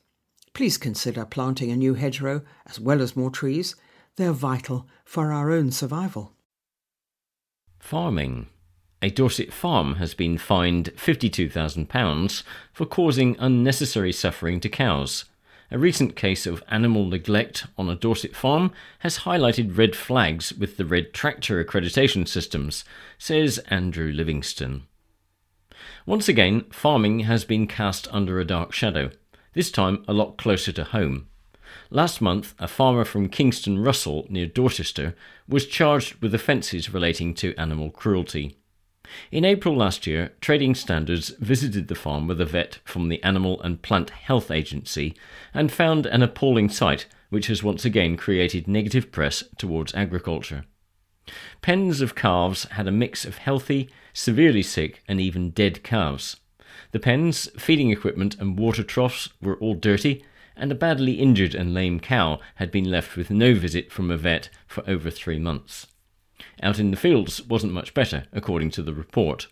Please 0.53 0.77
consider 0.77 1.25
planting 1.25 1.71
a 1.71 1.75
new 1.75 1.95
hedgerow 1.95 2.43
as 2.67 2.79
well 2.79 3.01
as 3.01 3.15
more 3.15 3.31
trees. 3.31 3.75
They 4.17 4.27
are 4.27 4.33
vital 4.33 4.87
for 5.05 5.31
our 5.31 5.51
own 5.51 5.71
survival. 5.71 6.33
Farming. 7.79 8.47
A 9.01 9.09
Dorset 9.09 9.53
farm 9.53 9.95
has 9.95 10.13
been 10.13 10.37
fined 10.37 10.91
£52,000 10.97 12.43
for 12.73 12.85
causing 12.85 13.37
unnecessary 13.39 14.11
suffering 14.11 14.59
to 14.59 14.67
cows. 14.67 15.23
A 15.71 15.77
recent 15.77 16.17
case 16.17 16.45
of 16.45 16.63
animal 16.67 17.05
neglect 17.05 17.67
on 17.77 17.89
a 17.89 17.95
Dorset 17.95 18.35
farm 18.35 18.73
has 18.99 19.19
highlighted 19.19 19.77
red 19.77 19.95
flags 19.95 20.51
with 20.51 20.75
the 20.75 20.85
red 20.85 21.13
tractor 21.13 21.63
accreditation 21.63 22.27
systems, 22.27 22.83
says 23.17 23.59
Andrew 23.69 24.11
Livingston. 24.11 24.83
Once 26.05 26.27
again, 26.27 26.65
farming 26.71 27.21
has 27.21 27.45
been 27.45 27.67
cast 27.67 28.07
under 28.11 28.39
a 28.39 28.45
dark 28.45 28.71
shadow, 28.73 29.09
this 29.53 29.71
time 29.71 30.03
a 30.07 30.13
lot 30.13 30.37
closer 30.37 30.71
to 30.71 30.83
home. 30.83 31.27
Last 31.89 32.21
month, 32.21 32.55
a 32.59 32.67
farmer 32.67 33.05
from 33.05 33.29
Kingston 33.29 33.79
Russell 33.79 34.25
near 34.29 34.45
Dorchester 34.45 35.15
was 35.47 35.65
charged 35.65 36.15
with 36.21 36.33
offences 36.33 36.93
relating 36.93 37.33
to 37.35 37.55
animal 37.55 37.91
cruelty. 37.91 38.55
In 39.31 39.45
April 39.45 39.75
last 39.75 40.05
year, 40.05 40.33
Trading 40.39 40.75
Standards 40.75 41.29
visited 41.39 41.87
the 41.87 41.95
farm 41.95 42.27
with 42.27 42.39
a 42.39 42.45
vet 42.45 42.79
from 42.83 43.09
the 43.09 43.21
Animal 43.23 43.59
and 43.61 43.81
Plant 43.81 44.11
Health 44.11 44.51
Agency 44.51 45.15
and 45.53 45.71
found 45.71 46.05
an 46.05 46.21
appalling 46.21 46.69
sight 46.69 47.07
which 47.29 47.47
has 47.47 47.63
once 47.63 47.85
again 47.85 48.17
created 48.17 48.67
negative 48.67 49.11
press 49.11 49.43
towards 49.57 49.93
agriculture. 49.93 50.65
Pens 51.61 52.01
of 52.01 52.15
calves 52.15 52.63
had 52.71 52.87
a 52.87 52.91
mix 52.91 53.25
of 53.25 53.37
healthy, 53.37 53.89
severely 54.13 54.63
sick, 54.63 55.03
and 55.07 55.19
even 55.19 55.51
dead 55.51 55.83
calves. 55.83 56.37
The 56.91 56.99
pens, 56.99 57.49
feeding 57.57 57.91
equipment, 57.91 58.35
and 58.39 58.57
water 58.57 58.83
troughs 58.83 59.29
were 59.41 59.57
all 59.57 59.75
dirty, 59.75 60.23
and 60.55 60.71
a 60.71 60.75
badly 60.75 61.13
injured 61.13 61.55
and 61.55 61.73
lame 61.73 61.99
cow 61.99 62.39
had 62.55 62.71
been 62.71 62.89
left 62.89 63.15
with 63.15 63.29
no 63.29 63.53
visit 63.53 63.91
from 63.91 64.11
a 64.11 64.17
vet 64.17 64.49
for 64.67 64.83
over 64.89 65.09
three 65.09 65.39
months. 65.39 65.87
Out 66.61 66.79
in 66.79 66.91
the 66.91 66.97
fields 66.97 67.41
wasn't 67.43 67.73
much 67.73 67.93
better, 67.93 68.25
according 68.33 68.71
to 68.71 68.81
the 68.81 68.93
report. 68.93 69.47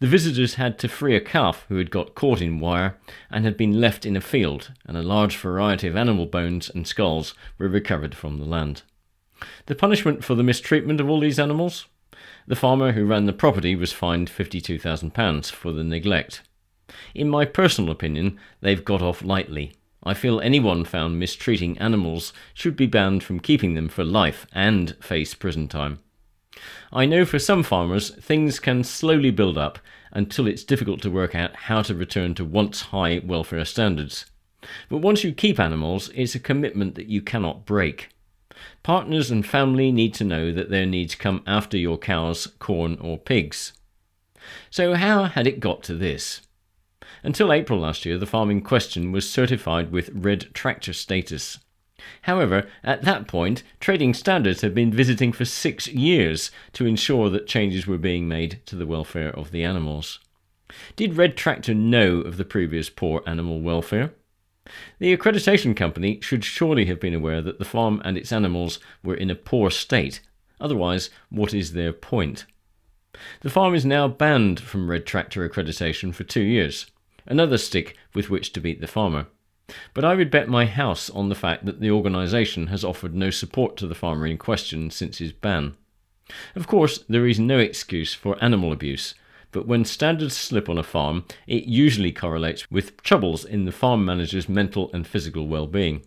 The 0.00 0.06
visitors 0.06 0.54
had 0.54 0.78
to 0.80 0.88
free 0.88 1.14
a 1.14 1.20
calf 1.20 1.64
who 1.68 1.76
had 1.76 1.90
got 1.90 2.14
caught 2.14 2.40
in 2.40 2.58
wire 2.58 2.98
and 3.30 3.44
had 3.44 3.56
been 3.56 3.80
left 3.80 4.04
in 4.04 4.16
a 4.16 4.20
field, 4.20 4.72
and 4.84 4.96
a 4.96 5.02
large 5.02 5.36
variety 5.36 5.86
of 5.86 5.96
animal 5.96 6.26
bones 6.26 6.68
and 6.68 6.86
skulls 6.86 7.34
were 7.58 7.68
recovered 7.68 8.14
from 8.14 8.38
the 8.38 8.44
land. 8.44 8.82
The 9.66 9.74
punishment 9.74 10.24
for 10.24 10.34
the 10.34 10.42
mistreatment 10.42 11.00
of 11.00 11.08
all 11.08 11.20
these 11.20 11.38
animals? 11.38 11.86
The 12.46 12.56
farmer 12.56 12.92
who 12.92 13.04
ran 13.04 13.26
the 13.26 13.32
property 13.32 13.74
was 13.74 13.92
fined 13.92 14.30
£52,000 14.30 15.50
for 15.50 15.72
the 15.72 15.84
neglect. 15.84 16.42
In 17.14 17.28
my 17.28 17.44
personal 17.44 17.90
opinion, 17.90 18.38
they've 18.60 18.84
got 18.84 19.02
off 19.02 19.22
lightly. 19.22 19.72
I 20.04 20.14
feel 20.14 20.40
anyone 20.40 20.84
found 20.84 21.18
mistreating 21.18 21.78
animals 21.78 22.32
should 22.54 22.76
be 22.76 22.86
banned 22.86 23.22
from 23.22 23.40
keeping 23.40 23.74
them 23.74 23.88
for 23.88 24.04
life 24.04 24.46
and 24.52 24.96
face 24.96 25.34
prison 25.34 25.68
time. 25.68 26.00
I 26.92 27.06
know 27.06 27.24
for 27.24 27.38
some 27.38 27.62
farmers 27.62 28.10
things 28.10 28.58
can 28.58 28.84
slowly 28.84 29.30
build 29.30 29.56
up 29.56 29.78
until 30.12 30.46
it's 30.46 30.64
difficult 30.64 31.00
to 31.02 31.10
work 31.10 31.34
out 31.34 31.56
how 31.56 31.82
to 31.82 31.94
return 31.94 32.34
to 32.34 32.44
once 32.44 32.82
high 32.82 33.22
welfare 33.24 33.64
standards. 33.64 34.26
But 34.88 34.98
once 34.98 35.24
you 35.24 35.32
keep 35.32 35.58
animals, 35.58 36.10
it's 36.14 36.34
a 36.34 36.40
commitment 36.40 36.94
that 36.96 37.06
you 37.06 37.22
cannot 37.22 37.64
break. 37.64 38.10
Partners 38.82 39.30
and 39.30 39.46
family 39.46 39.92
need 39.92 40.12
to 40.14 40.24
know 40.24 40.50
that 40.52 40.70
their 40.70 40.86
needs 40.86 41.14
come 41.14 41.42
after 41.46 41.76
your 41.76 41.98
cows, 41.98 42.48
corn, 42.58 42.98
or 43.00 43.16
pigs. 43.16 43.72
So, 44.70 44.94
how 44.94 45.24
had 45.24 45.46
it 45.46 45.60
got 45.60 45.84
to 45.84 45.94
this? 45.94 46.40
Until 47.22 47.52
April 47.52 47.78
last 47.78 48.04
year, 48.04 48.18
the 48.18 48.26
farm 48.26 48.50
in 48.50 48.60
question 48.60 49.12
was 49.12 49.30
certified 49.30 49.92
with 49.92 50.10
red 50.12 50.52
tractor 50.52 50.92
status. 50.92 51.58
However, 52.22 52.66
at 52.82 53.02
that 53.02 53.28
point, 53.28 53.62
trading 53.78 54.14
standards 54.14 54.62
had 54.62 54.74
been 54.74 54.90
visiting 54.90 55.32
for 55.32 55.44
six 55.44 55.86
years 55.86 56.50
to 56.72 56.86
ensure 56.86 57.30
that 57.30 57.46
changes 57.46 57.86
were 57.86 57.98
being 57.98 58.26
made 58.26 58.60
to 58.66 58.74
the 58.74 58.86
welfare 58.86 59.30
of 59.30 59.52
the 59.52 59.62
animals. 59.62 60.18
Did 60.96 61.16
Red 61.16 61.36
Tractor 61.36 61.74
know 61.74 62.16
of 62.22 62.38
the 62.38 62.44
previous 62.44 62.90
poor 62.90 63.22
animal 63.26 63.60
welfare? 63.60 64.14
The 64.98 65.16
accreditation 65.16 65.76
company 65.76 66.20
should 66.20 66.44
surely 66.44 66.84
have 66.86 67.00
been 67.00 67.14
aware 67.14 67.42
that 67.42 67.58
the 67.58 67.64
farm 67.64 68.00
and 68.04 68.16
its 68.16 68.32
animals 68.32 68.78
were 69.02 69.14
in 69.14 69.30
a 69.30 69.34
poor 69.34 69.70
state. 69.70 70.20
Otherwise, 70.60 71.10
what 71.30 71.52
is 71.52 71.72
their 71.72 71.92
point? 71.92 72.46
The 73.40 73.50
farm 73.50 73.74
is 73.74 73.84
now 73.84 74.08
banned 74.08 74.60
from 74.60 74.90
Red 74.90 75.04
Tractor 75.04 75.48
accreditation 75.48 76.14
for 76.14 76.24
two 76.24 76.42
years 76.42 76.86
another 77.26 77.58
stick 77.58 77.96
with 78.14 78.30
which 78.30 78.52
to 78.52 78.60
beat 78.60 78.80
the 78.80 78.86
farmer. 78.86 79.26
But 79.94 80.04
I 80.04 80.14
would 80.14 80.30
bet 80.30 80.48
my 80.48 80.66
house 80.66 81.08
on 81.10 81.28
the 81.28 81.34
fact 81.34 81.64
that 81.66 81.80
the 81.80 81.90
organisation 81.90 82.66
has 82.66 82.84
offered 82.84 83.14
no 83.14 83.30
support 83.30 83.76
to 83.78 83.86
the 83.86 83.94
farmer 83.94 84.26
in 84.26 84.38
question 84.38 84.90
since 84.90 85.18
his 85.18 85.32
ban. 85.32 85.76
Of 86.54 86.66
course, 86.66 87.04
there 87.08 87.26
is 87.26 87.38
no 87.38 87.58
excuse 87.58 88.14
for 88.14 88.42
animal 88.42 88.72
abuse, 88.72 89.14
but 89.52 89.66
when 89.66 89.84
standards 89.84 90.36
slip 90.36 90.68
on 90.68 90.78
a 90.78 90.82
farm, 90.82 91.24
it 91.46 91.64
usually 91.64 92.10
correlates 92.10 92.68
with 92.70 93.00
troubles 93.02 93.44
in 93.44 93.64
the 93.64 93.72
farm 93.72 94.04
manager's 94.04 94.48
mental 94.48 94.90
and 94.92 95.06
physical 95.06 95.46
well 95.46 95.66
being. 95.66 96.02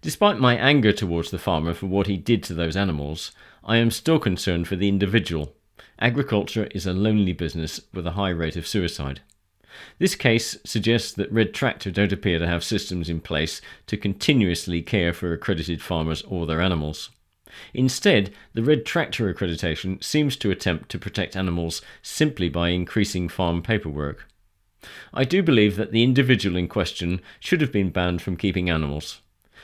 Despite 0.00 0.38
my 0.38 0.56
anger 0.56 0.92
towards 0.92 1.30
the 1.30 1.38
farmer 1.38 1.74
for 1.74 1.86
what 1.86 2.06
he 2.06 2.16
did 2.16 2.42
to 2.44 2.54
those 2.54 2.76
animals, 2.76 3.32
I 3.64 3.78
am 3.78 3.90
still 3.90 4.18
concerned 4.18 4.68
for 4.68 4.76
the 4.76 4.88
individual. 4.88 5.54
Agriculture 5.98 6.68
is 6.72 6.86
a 6.86 6.92
lonely 6.92 7.32
business 7.32 7.80
with 7.92 8.06
a 8.06 8.12
high 8.12 8.30
rate 8.30 8.56
of 8.56 8.66
suicide. 8.66 9.20
This 9.98 10.14
case 10.14 10.56
suggests 10.64 11.12
that 11.12 11.32
Red 11.32 11.54
Tractor 11.54 11.90
don't 11.90 12.12
appear 12.12 12.38
to 12.38 12.46
have 12.46 12.62
systems 12.62 13.08
in 13.08 13.20
place 13.20 13.60
to 13.86 13.96
continuously 13.96 14.82
care 14.82 15.12
for 15.12 15.32
accredited 15.32 15.82
farmers 15.82 16.22
or 16.22 16.46
their 16.46 16.60
animals. 16.60 17.10
Instead, 17.72 18.32
the 18.52 18.62
Red 18.62 18.84
Tractor 18.84 19.32
accreditation 19.32 20.02
seems 20.02 20.36
to 20.36 20.50
attempt 20.50 20.90
to 20.90 20.98
protect 20.98 21.36
animals 21.36 21.82
simply 22.02 22.48
by 22.48 22.68
increasing 22.70 23.28
farm 23.28 23.62
paperwork. 23.62 24.28
I 25.12 25.24
do 25.24 25.42
believe 25.42 25.76
that 25.76 25.92
the 25.92 26.02
individual 26.02 26.56
in 26.56 26.68
question 26.68 27.20
should 27.40 27.60
have 27.60 27.72
been 27.72 27.90
banned 27.90 28.22
from 28.22 28.36
keeping 28.36 28.68
animals. 28.68 29.20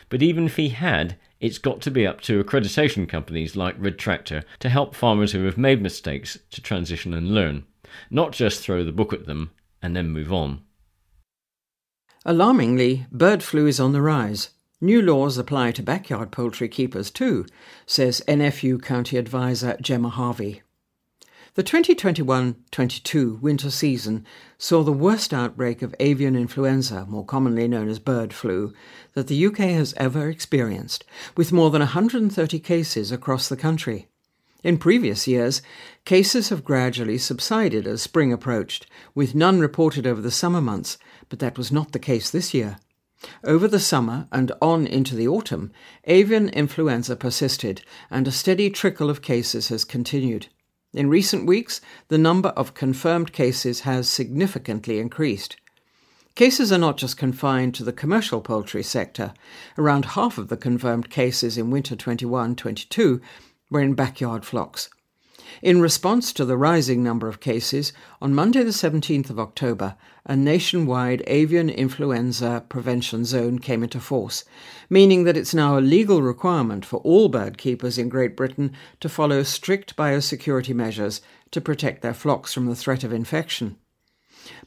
But 0.09 0.23
even 0.23 0.47
if 0.47 0.57
he 0.57 0.71
had, 0.71 1.17
it's 1.41 1.59
got 1.59 1.81
to 1.83 1.91
be 1.91 2.07
up 2.07 2.21
to 2.23 2.43
accreditation 2.43 3.09
companies 3.09 3.57
like 3.57 3.75
Red 3.79 3.99
Tractor 3.99 4.43
to 4.61 4.69
help 4.69 4.95
farmers 4.95 5.33
who 5.33 5.45
have 5.45 5.59
made 5.59 5.83
mistakes 5.83 6.39
to 6.51 6.61
transition 6.61 7.15
and 7.15 7.35
learn, 7.35 7.65
not 8.11 8.33
just 8.33 8.61
throw 8.61 8.85
the 8.85 8.93
book 8.93 9.13
at 9.13 9.27
them 9.27 9.51
and 9.83 9.97
then 9.97 10.11
move 10.11 10.33
on. 10.33 10.63
Alarmingly, 12.25 13.07
bird 13.11 13.43
flu 13.43 13.67
is 13.67 13.81
on 13.81 13.93
the 13.93 14.03
rise. 14.03 14.51
New 14.83 15.03
laws 15.03 15.37
apply 15.37 15.73
to 15.73 15.83
backyard 15.83 16.31
poultry 16.31 16.67
keepers 16.67 17.11
too, 17.11 17.45
says 17.85 18.23
NFU 18.27 18.83
County 18.83 19.19
Advisor 19.19 19.77
Gemma 19.79 20.09
Harvey. 20.09 20.63
The 21.53 21.63
2021 21.63 22.57
22 22.71 23.41
winter 23.43 23.71
season 23.71 24.25
saw 24.57 24.83
the 24.83 24.91
worst 24.91 25.35
outbreak 25.35 25.83
of 25.83 25.95
avian 26.01 26.35
influenza, 26.35 27.05
more 27.05 27.27
commonly 27.27 27.69
known 27.69 27.89
as 27.91 27.99
bird 27.99 28.33
flu, 28.33 28.73
that 29.13 29.27
the 29.27 29.45
UK 29.45 29.59
has 29.59 29.93
ever 29.99 30.31
experienced, 30.31 31.05
with 31.37 31.53
more 31.53 31.71
than 31.71 31.81
130 31.81 32.59
cases 32.61 33.13
across 33.13 33.51
the 33.51 33.59
country. 33.59 34.09
In 34.65 34.79
previous 34.79 35.27
years, 35.29 35.61
cases 36.07 36.49
have 36.49 36.65
gradually 36.65 37.19
subsided 37.19 37.87
as 37.87 38.01
spring 38.01 38.33
approached, 38.33 38.87
with 39.15 39.35
none 39.35 39.61
reported 39.61 40.07
over 40.07 40.23
the 40.23 40.31
summer 40.31 40.63
months, 40.63 40.97
but 41.29 41.39
that 41.41 41.59
was 41.59 41.71
not 41.71 41.93
the 41.93 41.99
case 41.99 42.31
this 42.31 42.55
year. 42.55 42.79
Over 43.45 43.69
the 43.69 43.81
summer 43.81 44.29
and 44.33 44.53
on 44.63 44.87
into 44.87 45.15
the 45.15 45.29
autumn, 45.29 45.73
avian 46.05 46.49
influenza 46.49 47.17
persisted, 47.17 47.83
and 48.11 48.27
a 48.27 48.33
steady 48.33 48.71
trickle 48.71 49.11
of 49.11 49.23
cases 49.23 49.69
has 49.69 49.85
continued. 49.85 50.47
In 50.93 51.09
recent 51.09 51.47
weeks, 51.47 51.81
the 52.09 52.19
number 52.19 52.49
of 52.51 52.75
confirmed 52.75 53.33
cases 53.33 53.81
has 53.81 54.09
significantly 54.09 54.99
increased. 54.99 55.57
Cases 56.35 56.73
are 56.73 56.79
not 56.79 56.97
just 56.97 57.17
confined 57.17 57.75
to 57.75 57.85
the 57.85 57.93
commercial 57.93 58.41
poultry 58.41 58.83
sector. 58.83 59.35
Around 59.77 60.05
half 60.07 60.39
of 60.39 60.49
the 60.49 60.57
confirmed 60.57 61.11
cases 61.11 61.59
in 61.59 61.71
winter 61.71 61.95
21 61.95 62.57
22 62.57 63.21
were 63.71 63.81
in 63.81 63.95
backyard 63.95 64.45
flocks. 64.45 64.89
In 65.63 65.81
response 65.81 66.33
to 66.33 66.45
the 66.45 66.57
rising 66.57 67.03
number 67.03 67.29
of 67.29 67.41
cases, 67.41 67.93
on 68.23 68.35
Monday, 68.35 68.63
the 68.63 68.71
17th 68.71 69.31
of 69.31 69.39
October, 69.39 69.97
a 70.25 70.37
nationwide 70.37 71.23
avian 71.27 71.69
influenza 71.69 72.65
prevention 72.69 73.25
zone 73.25 73.59
came 73.59 73.83
into 73.83 74.01
force, 74.01 74.45
meaning 74.89 75.25
that 75.25 75.37
it's 75.37 75.55
now 75.55 75.79
a 75.79 75.81
legal 75.81 76.23
requirement 76.23 76.85
for 76.85 76.99
all 77.01 77.29
bird 77.29 77.59
keepers 77.59 77.99
in 77.99 78.09
Great 78.09 78.37
Britain 78.37 78.73
to 79.01 79.09
follow 79.09 79.43
strict 79.43 79.97
biosecurity 79.97 80.75
measures 80.75 81.21
to 81.51 81.61
protect 81.61 82.03
their 82.03 82.15
flocks 82.15 82.55
from 82.55 82.67
the 82.67 82.77
threat 82.77 83.05
of 83.05 83.13
infection. 83.13 83.77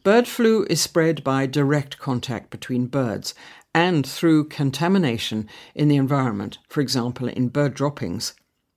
Bird 0.04 0.28
flu 0.28 0.66
is 0.70 0.82
spread 0.82 1.24
by 1.24 1.46
direct 1.46 1.98
contact 1.98 2.50
between 2.50 2.88
birds 2.88 3.34
and 3.74 4.06
through 4.06 4.48
contamination 4.50 5.48
in 5.74 5.88
the 5.88 5.96
environment, 5.96 6.60
for 6.70 6.82
example, 6.82 7.28
in 7.28 7.50
bird 7.50 7.74
droppings. 7.74 8.34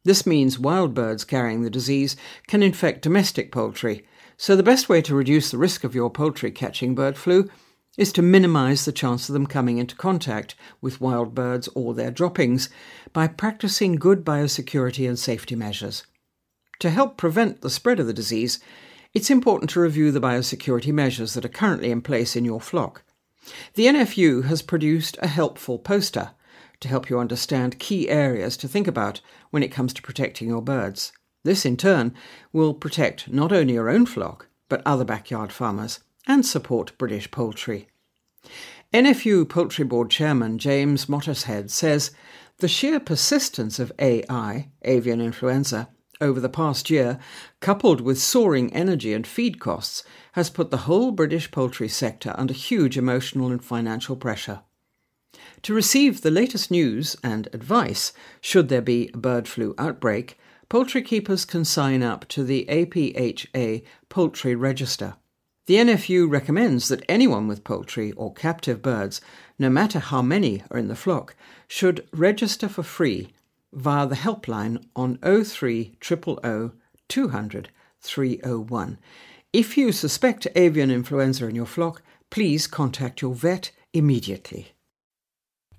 This 0.06 0.24
means 0.24 0.56
wild 0.56 0.94
birds 0.94 1.24
carrying 1.24 1.62
the 1.62 1.68
disease 1.68 2.14
can 2.46 2.62
infect 2.62 3.02
domestic 3.02 3.50
poultry, 3.50 4.06
so 4.36 4.54
the 4.54 4.62
best 4.62 4.88
way 4.88 5.02
to 5.02 5.16
reduce 5.16 5.50
the 5.50 5.58
risk 5.58 5.82
of 5.82 5.96
your 5.96 6.10
poultry 6.10 6.52
catching 6.52 6.94
bird 6.94 7.18
flu 7.18 7.50
is 7.98 8.12
to 8.12 8.22
minimize 8.22 8.84
the 8.84 8.92
chance 8.92 9.28
of 9.28 9.32
them 9.32 9.48
coming 9.48 9.78
into 9.78 9.96
contact 9.96 10.54
with 10.80 11.00
wild 11.00 11.34
birds 11.34 11.68
or 11.74 11.92
their 11.92 12.12
droppings 12.12 12.68
by 13.12 13.26
practicing 13.26 13.96
good 13.96 14.24
biosecurity 14.24 15.08
and 15.08 15.18
safety 15.18 15.56
measures. 15.56 16.04
To 16.78 16.90
help 16.90 17.16
prevent 17.16 17.62
the 17.62 17.68
spread 17.68 17.98
of 17.98 18.06
the 18.06 18.12
disease, 18.12 18.60
it's 19.12 19.28
important 19.28 19.70
to 19.70 19.80
review 19.80 20.12
the 20.12 20.20
biosecurity 20.20 20.92
measures 20.92 21.34
that 21.34 21.44
are 21.44 21.48
currently 21.48 21.90
in 21.90 22.00
place 22.00 22.36
in 22.36 22.44
your 22.44 22.60
flock. 22.60 23.02
The 23.74 23.86
NFU 23.86 24.44
has 24.44 24.62
produced 24.62 25.18
a 25.20 25.26
helpful 25.26 25.80
poster 25.80 26.30
to 26.80 26.88
help 26.88 27.08
you 27.08 27.18
understand 27.18 27.78
key 27.78 28.08
areas 28.08 28.56
to 28.58 28.68
think 28.68 28.86
about 28.86 29.20
when 29.50 29.62
it 29.62 29.72
comes 29.72 29.92
to 29.94 30.02
protecting 30.02 30.48
your 30.48 30.62
birds. 30.62 31.12
This, 31.44 31.64
in 31.64 31.76
turn, 31.76 32.14
will 32.52 32.74
protect 32.74 33.28
not 33.32 33.52
only 33.52 33.74
your 33.74 33.88
own 33.88 34.06
flock, 34.06 34.48
but 34.68 34.82
other 34.84 35.04
backyard 35.04 35.52
farmers 35.52 36.00
and 36.26 36.44
support 36.44 36.98
British 36.98 37.30
poultry. 37.30 37.88
NFU 38.92 39.48
Poultry 39.48 39.84
Board 39.84 40.10
Chairman 40.10 40.58
James 40.58 41.06
Mottershead 41.06 41.70
says 41.70 42.10
the 42.58 42.68
sheer 42.68 42.98
persistence 42.98 43.78
of 43.78 43.92
AI, 43.98 44.70
avian 44.82 45.20
influenza, 45.20 45.88
over 46.20 46.40
the 46.40 46.48
past 46.48 46.88
year, 46.88 47.18
coupled 47.60 48.00
with 48.00 48.18
soaring 48.18 48.72
energy 48.72 49.12
and 49.12 49.26
feed 49.26 49.60
costs, 49.60 50.02
has 50.32 50.48
put 50.48 50.70
the 50.70 50.78
whole 50.78 51.10
British 51.10 51.50
poultry 51.50 51.88
sector 51.88 52.34
under 52.38 52.54
huge 52.54 52.96
emotional 52.96 53.50
and 53.50 53.62
financial 53.62 54.16
pressure. 54.16 54.62
To 55.66 55.74
receive 55.74 56.20
the 56.20 56.31
latest 56.31 56.70
news 56.70 57.16
and 57.24 57.48
advice, 57.52 58.12
should 58.40 58.68
there 58.68 58.81
be 58.81 59.11
a 59.12 59.16
bird 59.16 59.48
flu 59.48 59.74
outbreak, 59.79 60.38
poultry 60.68 61.02
keepers 61.02 61.44
can 61.44 61.64
sign 61.64 62.05
up 62.05 62.29
to 62.29 62.44
the 62.44 62.66
APHA 62.68 63.83
Poultry 64.09 64.55
Register. 64.55 65.16
The 65.66 65.74
NFU 65.74 66.31
recommends 66.31 66.87
that 66.87 67.02
anyone 67.09 67.48
with 67.48 67.64
poultry 67.64 68.12
or 68.12 68.33
captive 68.33 68.81
birds, 68.81 69.20
no 69.59 69.68
matter 69.68 69.98
how 69.98 70.22
many 70.22 70.62
are 70.70 70.79
in 70.79 70.87
the 70.87 70.94
flock, 70.94 71.35
should 71.66 72.07
register 72.12 72.68
for 72.68 72.85
free 72.85 73.31
via 73.72 74.07
the 74.07 74.14
helpline 74.14 74.85
on 74.94 75.18
03 75.18 75.96
200 76.00 77.68
301. 78.00 78.98
If 79.52 79.76
you 79.76 79.90
suspect 79.90 80.46
avian 80.55 80.92
influenza 80.92 81.48
in 81.48 81.57
your 81.57 81.66
flock, 81.66 82.02
please 82.31 82.68
contact 82.68 83.20
your 83.20 83.35
vet 83.35 83.72
immediately. 83.92 84.75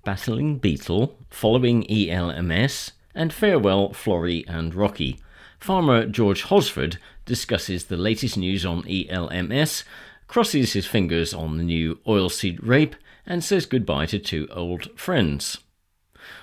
Battling 0.08 0.56
Beetle, 0.56 1.18
Following 1.28 1.84
ELMS, 1.90 2.92
and 3.14 3.30
Farewell 3.30 3.92
Florrie 3.92 4.42
and 4.48 4.74
Rocky. 4.74 5.20
Farmer 5.60 6.06
George 6.06 6.44
Hosford 6.44 6.96
discusses 7.26 7.84
the 7.84 7.98
latest 7.98 8.38
news 8.38 8.64
on 8.64 8.88
ELMS, 8.88 9.84
crosses 10.26 10.72
his 10.72 10.86
fingers 10.86 11.34
on 11.34 11.58
the 11.58 11.62
new 11.62 11.96
oilseed 12.06 12.58
rape, 12.62 12.96
and 13.26 13.44
says 13.44 13.66
goodbye 13.66 14.06
to 14.06 14.18
two 14.18 14.48
old 14.50 14.98
friends. 14.98 15.58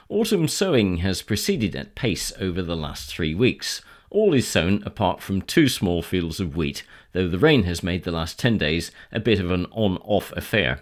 Autumn 0.10 0.48
sowing 0.48 0.98
has 0.98 1.24
proceeded 1.24 1.76
at 1.76 1.96
pace 1.96 2.32
over 2.40 2.62
the 2.62 2.78
last 2.78 3.10
three 3.10 3.34
weeks. 3.34 3.82
All 4.12 4.36
is 4.36 4.48
sown 4.48 4.84
apart 4.86 5.24
from 5.24 5.42
two 5.42 5.70
small 5.70 6.04
fields 6.04 6.40
of 6.40 6.56
wheat, 6.56 6.84
though 7.14 7.28
the 7.28 7.40
rain 7.40 7.64
has 7.64 7.82
made 7.82 8.04
the 8.04 8.12
last 8.12 8.38
10 8.38 8.60
days 8.60 8.92
a 9.12 9.20
bit 9.20 9.40
of 9.40 9.50
an 9.50 9.66
on 9.72 9.98
off 10.04 10.32
affair. 10.34 10.82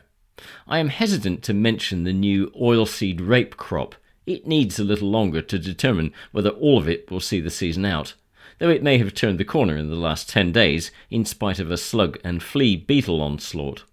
I 0.67 0.79
am 0.79 0.89
hesitant 0.89 1.43
to 1.43 1.53
mention 1.53 2.03
the 2.03 2.13
new 2.13 2.51
oilseed 2.59 3.25
rape 3.25 3.57
crop. 3.57 3.95
It 4.25 4.47
needs 4.47 4.79
a 4.79 4.83
little 4.83 5.09
longer 5.09 5.41
to 5.41 5.59
determine 5.59 6.13
whether 6.31 6.49
all 6.49 6.77
of 6.77 6.89
it 6.89 7.11
will 7.11 7.19
see 7.19 7.39
the 7.39 7.49
season 7.49 7.85
out, 7.85 8.15
though 8.59 8.69
it 8.69 8.83
may 8.83 8.97
have 8.97 9.13
turned 9.13 9.39
the 9.39 9.45
corner 9.45 9.77
in 9.77 9.89
the 9.89 9.95
last 9.95 10.29
10 10.29 10.51
days 10.51 10.91
in 11.09 11.25
spite 11.25 11.59
of 11.59 11.69
a 11.69 11.77
slug 11.77 12.17
and 12.23 12.41
flea 12.41 12.75
beetle 12.75 13.21
onslaught. 13.21 13.83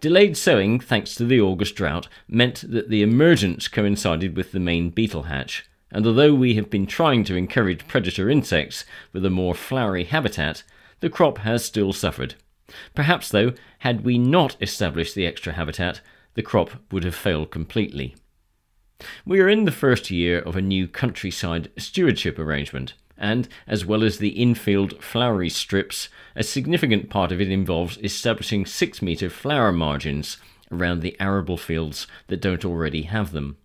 Delayed 0.00 0.36
sowing, 0.36 0.80
thanks 0.80 1.14
to 1.14 1.24
the 1.24 1.40
August 1.40 1.76
drought, 1.76 2.08
meant 2.26 2.64
that 2.68 2.88
the 2.88 3.02
emergence 3.02 3.68
coincided 3.68 4.36
with 4.36 4.52
the 4.52 4.60
main 4.60 4.90
beetle 4.90 5.24
hatch, 5.24 5.64
and 5.92 6.06
although 6.06 6.34
we 6.34 6.54
have 6.54 6.70
been 6.70 6.86
trying 6.86 7.24
to 7.24 7.36
encourage 7.36 7.86
predator 7.86 8.28
insects 8.28 8.84
with 9.12 9.24
a 9.24 9.30
more 9.30 9.54
flowery 9.54 10.04
habitat, 10.04 10.62
the 11.00 11.10
crop 11.10 11.38
has 11.38 11.64
still 11.64 11.92
suffered. 11.92 12.34
Perhaps, 12.94 13.30
though, 13.30 13.52
had 13.80 14.04
we 14.04 14.18
not 14.18 14.56
established 14.60 15.14
the 15.14 15.26
extra 15.26 15.52
habitat, 15.54 16.00
the 16.34 16.42
crop 16.42 16.70
would 16.92 17.04
have 17.04 17.14
failed 17.14 17.50
completely. 17.50 18.14
We 19.24 19.40
are 19.40 19.48
in 19.48 19.64
the 19.64 19.72
first 19.72 20.10
year 20.10 20.40
of 20.40 20.56
a 20.56 20.62
new 20.62 20.86
countryside 20.86 21.70
stewardship 21.78 22.38
arrangement, 22.38 22.94
and 23.16 23.48
as 23.66 23.84
well 23.84 24.02
as 24.04 24.18
the 24.18 24.30
infield 24.30 25.02
flowery 25.02 25.48
strips, 25.48 26.08
a 26.36 26.42
significant 26.42 27.10
part 27.10 27.32
of 27.32 27.40
it 27.40 27.50
involves 27.50 27.98
establishing 27.98 28.66
6 28.66 29.02
metre 29.02 29.30
flower 29.30 29.72
margins 29.72 30.36
around 30.70 31.00
the 31.00 31.16
arable 31.20 31.56
fields 31.56 32.06
that 32.28 32.40
don't 32.40 32.64
already 32.64 33.02
have 33.02 33.32
them. 33.32 33.56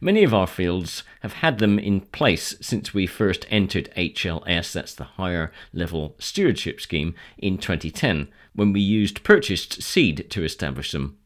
Many 0.00 0.24
of 0.24 0.34
our 0.34 0.46
fields 0.46 1.04
have 1.20 1.34
had 1.34 1.58
them 1.58 1.78
in 1.78 2.00
place 2.00 2.56
since 2.60 2.92
we 2.92 3.06
first 3.06 3.46
entered 3.50 3.92
HLS, 3.96 4.72
that's 4.72 4.94
the 4.94 5.04
Higher 5.04 5.52
Level 5.72 6.16
Stewardship 6.18 6.80
Scheme, 6.80 7.14
in 7.38 7.56
2010, 7.56 8.28
when 8.54 8.72
we 8.72 8.80
used 8.80 9.22
purchased 9.22 9.82
seed 9.82 10.28
to 10.30 10.42
establish 10.42 10.92
them. 10.92 11.18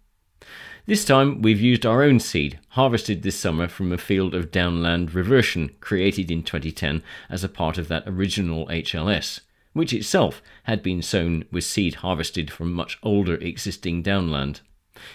This 0.86 1.06
time 1.06 1.40
we've 1.40 1.60
used 1.62 1.86
our 1.86 2.02
own 2.02 2.20
seed, 2.20 2.58
harvested 2.70 3.22
this 3.22 3.36
summer 3.36 3.68
from 3.68 3.90
a 3.90 3.96
field 3.96 4.34
of 4.34 4.50
downland 4.50 5.14
reversion 5.14 5.70
created 5.80 6.30
in 6.30 6.42
2010 6.42 7.02
as 7.30 7.42
a 7.42 7.48
part 7.48 7.78
of 7.78 7.88
that 7.88 8.06
original 8.06 8.66
HLS, 8.66 9.40
which 9.72 9.94
itself 9.94 10.42
had 10.64 10.82
been 10.82 11.00
sown 11.00 11.46
with 11.50 11.64
seed 11.64 11.96
harvested 11.96 12.50
from 12.50 12.74
much 12.74 12.98
older 13.02 13.36
existing 13.36 14.02
downland. 14.02 14.60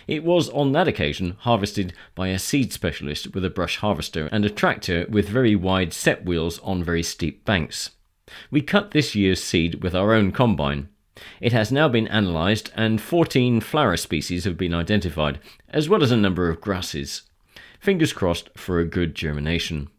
It 0.07 0.23
was 0.23 0.49
on 0.49 0.71
that 0.73 0.87
occasion 0.87 1.35
harvested 1.39 1.93
by 2.15 2.29
a 2.29 2.39
seed 2.39 2.73
specialist 2.73 3.33
with 3.33 3.45
a 3.45 3.49
brush 3.49 3.77
harvester 3.77 4.27
and 4.31 4.43
a 4.45 4.49
tractor 4.49 5.05
with 5.09 5.29
very 5.29 5.55
wide 5.55 5.93
set 5.93 6.25
wheels 6.25 6.59
on 6.59 6.83
very 6.83 7.03
steep 7.03 7.45
banks. 7.45 7.91
We 8.51 8.61
cut 8.61 8.91
this 8.91 9.15
year's 9.15 9.41
seed 9.43 9.81
with 9.81 9.95
our 9.95 10.13
own 10.13 10.31
combine, 10.31 10.89
it 11.41 11.53
has 11.53 11.71
now 11.71 11.87
been 11.87 12.07
analysed, 12.07 12.71
and 12.75 13.01
14 13.01 13.61
flower 13.61 13.97
species 13.97 14.45
have 14.45 14.57
been 14.57 14.73
identified, 14.73 15.39
as 15.69 15.89
well 15.89 16.03
as 16.03 16.11
a 16.11 16.17
number 16.17 16.49
of 16.49 16.61
grasses. 16.61 17.23
Fingers 17.79 18.13
crossed 18.13 18.49
for 18.55 18.79
a 18.79 18.85
good 18.85 19.15
germination. 19.15 19.89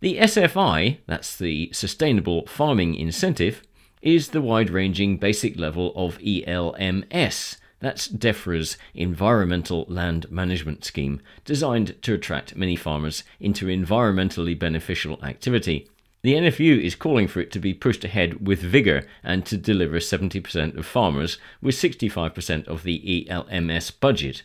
The 0.00 0.18
SFI, 0.18 0.98
that's 1.06 1.36
the 1.36 1.70
Sustainable 1.72 2.46
Farming 2.46 2.94
Incentive, 2.94 3.62
is 4.00 4.28
the 4.28 4.42
wide 4.42 4.68
ranging 4.68 5.16
basic 5.16 5.58
level 5.58 5.92
of 5.94 6.18
ELMS, 6.24 7.56
that's 7.82 8.06
DEFRA's 8.06 8.78
Environmental 8.94 9.84
Land 9.88 10.30
Management 10.30 10.84
Scheme, 10.84 11.20
designed 11.44 12.00
to 12.02 12.14
attract 12.14 12.56
many 12.56 12.76
farmers 12.76 13.24
into 13.40 13.66
environmentally 13.66 14.56
beneficial 14.56 15.22
activity. 15.24 15.88
The 16.22 16.34
NFU 16.34 16.80
is 16.80 16.94
calling 16.94 17.26
for 17.26 17.40
it 17.40 17.50
to 17.50 17.58
be 17.58 17.74
pushed 17.74 18.04
ahead 18.04 18.46
with 18.46 18.60
vigour 18.60 19.02
and 19.24 19.44
to 19.46 19.56
deliver 19.56 19.98
70% 19.98 20.78
of 20.78 20.86
farmers 20.86 21.38
with 21.60 21.74
65% 21.74 22.68
of 22.68 22.84
the 22.84 23.26
ELMS 23.28 23.90
budget. 23.90 24.44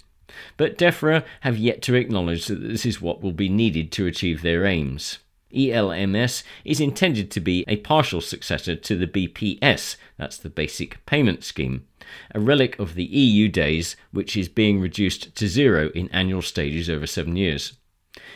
But 0.57 0.79
DEFRA 0.79 1.23
have 1.41 1.57
yet 1.57 1.83
to 1.83 1.93
acknowledge 1.93 2.47
that 2.47 2.55
this 2.55 2.85
is 2.85 2.99
what 2.99 3.21
will 3.21 3.31
be 3.31 3.49
needed 3.49 3.91
to 3.93 4.07
achieve 4.07 4.41
their 4.41 4.65
aims. 4.65 5.19
ELMS 5.55 6.43
is 6.65 6.81
intended 6.81 7.31
to 7.31 7.39
be 7.39 7.63
a 7.67 7.77
partial 7.77 8.21
successor 8.21 8.75
to 8.75 8.95
the 8.95 9.07
BPS, 9.07 9.95
that's 10.17 10.37
the 10.37 10.49
Basic 10.49 11.05
Payment 11.05 11.43
Scheme, 11.43 11.85
a 12.33 12.39
relic 12.39 12.77
of 12.79 12.95
the 12.95 13.05
EU 13.05 13.47
days 13.47 13.95
which 14.11 14.37
is 14.37 14.49
being 14.49 14.79
reduced 14.79 15.35
to 15.35 15.47
zero 15.47 15.89
in 15.89 16.09
annual 16.09 16.41
stages 16.41 16.89
over 16.89 17.07
seven 17.07 17.35
years. 17.35 17.73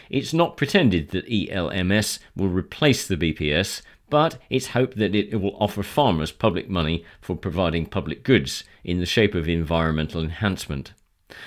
It's 0.09 0.33
not 0.33 0.57
pretended 0.57 1.09
that 1.09 1.29
ELMS 1.31 2.19
will 2.35 2.49
replace 2.49 3.07
the 3.07 3.17
BPS, 3.17 3.81
but 4.09 4.37
it's 4.49 4.67
hoped 4.67 4.97
that 4.97 5.15
it 5.15 5.39
will 5.39 5.55
offer 5.57 5.83
farmers 5.83 6.31
public 6.31 6.69
money 6.69 7.05
for 7.21 7.35
providing 7.35 7.85
public 7.85 8.23
goods 8.23 8.63
in 8.83 8.99
the 8.99 9.05
shape 9.05 9.33
of 9.33 9.47
environmental 9.47 10.21
enhancement. 10.21 10.93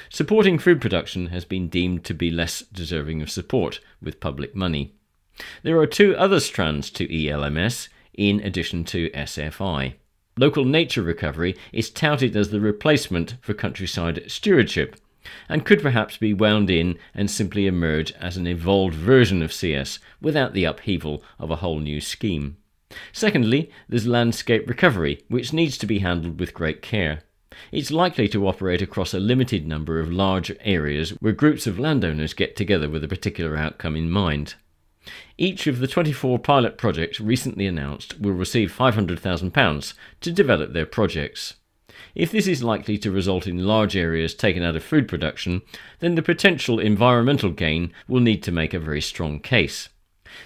Supporting 0.08 0.58
food 0.58 0.80
production 0.80 1.26
has 1.26 1.44
been 1.44 1.68
deemed 1.68 2.04
to 2.04 2.14
be 2.14 2.30
less 2.30 2.60
deserving 2.60 3.20
of 3.20 3.30
support 3.30 3.80
with 4.00 4.18
public 4.18 4.56
money. 4.56 4.94
There 5.62 5.78
are 5.78 5.86
two 5.86 6.16
other 6.16 6.40
strands 6.40 6.90
to 6.90 7.28
ELMS 7.28 7.88
in 8.14 8.40
addition 8.40 8.84
to 8.84 9.10
SFI. 9.10 9.94
Local 10.36 10.64
nature 10.64 11.02
recovery 11.02 11.54
is 11.72 11.90
touted 11.90 12.36
as 12.36 12.50
the 12.50 12.60
replacement 12.60 13.36
for 13.40 13.54
countryside 13.54 14.24
stewardship, 14.26 14.96
and 15.48 15.64
could 15.64 15.80
perhaps 15.80 16.16
be 16.16 16.34
wound 16.34 16.70
in 16.70 16.98
and 17.14 17.30
simply 17.30 17.66
emerge 17.66 18.12
as 18.12 18.36
an 18.36 18.46
evolved 18.46 18.94
version 18.94 19.42
of 19.42 19.52
CS 19.52 20.00
without 20.20 20.52
the 20.52 20.64
upheaval 20.64 21.22
of 21.38 21.50
a 21.50 21.56
whole 21.56 21.78
new 21.78 22.00
scheme. 22.00 22.56
Secondly, 23.12 23.70
there's 23.88 24.06
landscape 24.06 24.68
recovery, 24.68 25.22
which 25.28 25.52
needs 25.52 25.78
to 25.78 25.86
be 25.86 26.00
handled 26.00 26.40
with 26.40 26.52
great 26.52 26.82
care. 26.82 27.22
It's 27.70 27.92
likely 27.92 28.28
to 28.28 28.48
operate 28.48 28.82
across 28.82 29.14
a 29.14 29.20
limited 29.20 29.66
number 29.66 30.00
of 30.00 30.12
large 30.12 30.52
areas 30.60 31.10
where 31.20 31.32
groups 31.32 31.68
of 31.68 31.78
landowners 31.78 32.34
get 32.34 32.56
together 32.56 32.88
with 32.88 33.04
a 33.04 33.08
particular 33.08 33.56
outcome 33.56 33.94
in 33.94 34.10
mind. 34.10 34.56
Each 35.36 35.66
of 35.66 35.78
the 35.78 35.86
24 35.86 36.38
pilot 36.38 36.78
projects 36.78 37.20
recently 37.20 37.66
announced 37.66 38.20
will 38.20 38.32
receive 38.32 38.72
£500,000 38.72 39.94
to 40.20 40.32
develop 40.32 40.72
their 40.72 40.86
projects. 40.86 41.54
If 42.14 42.30
this 42.30 42.46
is 42.46 42.62
likely 42.62 42.96
to 42.98 43.10
result 43.10 43.46
in 43.46 43.66
large 43.66 43.96
areas 43.96 44.34
taken 44.34 44.62
out 44.62 44.76
of 44.76 44.84
food 44.84 45.08
production, 45.08 45.62
then 45.98 46.14
the 46.14 46.22
potential 46.22 46.78
environmental 46.78 47.50
gain 47.50 47.92
will 48.08 48.20
need 48.20 48.42
to 48.44 48.52
make 48.52 48.72
a 48.72 48.78
very 48.78 49.00
strong 49.00 49.40
case. 49.40 49.88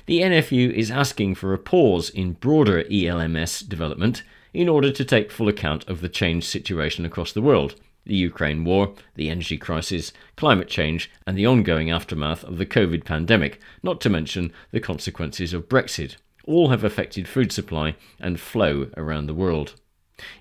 The 0.06 0.20
NFU 0.20 0.70
is 0.72 0.90
asking 0.90 1.36
for 1.36 1.52
a 1.52 1.58
pause 1.58 2.10
in 2.10 2.32
broader 2.34 2.84
ELMS 2.90 3.60
development 3.60 4.22
in 4.52 4.68
order 4.68 4.90
to 4.90 5.04
take 5.04 5.30
full 5.30 5.48
account 5.48 5.88
of 5.88 6.00
the 6.00 6.08
changed 6.08 6.46
situation 6.46 7.04
across 7.04 7.32
the 7.32 7.42
world 7.42 7.74
the 8.08 8.16
Ukraine 8.16 8.64
war, 8.64 8.94
the 9.14 9.30
energy 9.30 9.56
crisis, 9.56 10.12
climate 10.36 10.68
change, 10.68 11.10
and 11.26 11.38
the 11.38 11.46
ongoing 11.46 11.90
aftermath 11.90 12.42
of 12.42 12.58
the 12.58 12.66
COVID 12.66 13.04
pandemic, 13.04 13.60
not 13.82 14.00
to 14.00 14.10
mention 14.10 14.52
the 14.72 14.80
consequences 14.80 15.54
of 15.54 15.68
Brexit. 15.68 16.16
All 16.44 16.70
have 16.70 16.82
affected 16.82 17.28
food 17.28 17.52
supply 17.52 17.94
and 18.18 18.40
flow 18.40 18.90
around 18.96 19.26
the 19.26 19.34
world. 19.34 19.74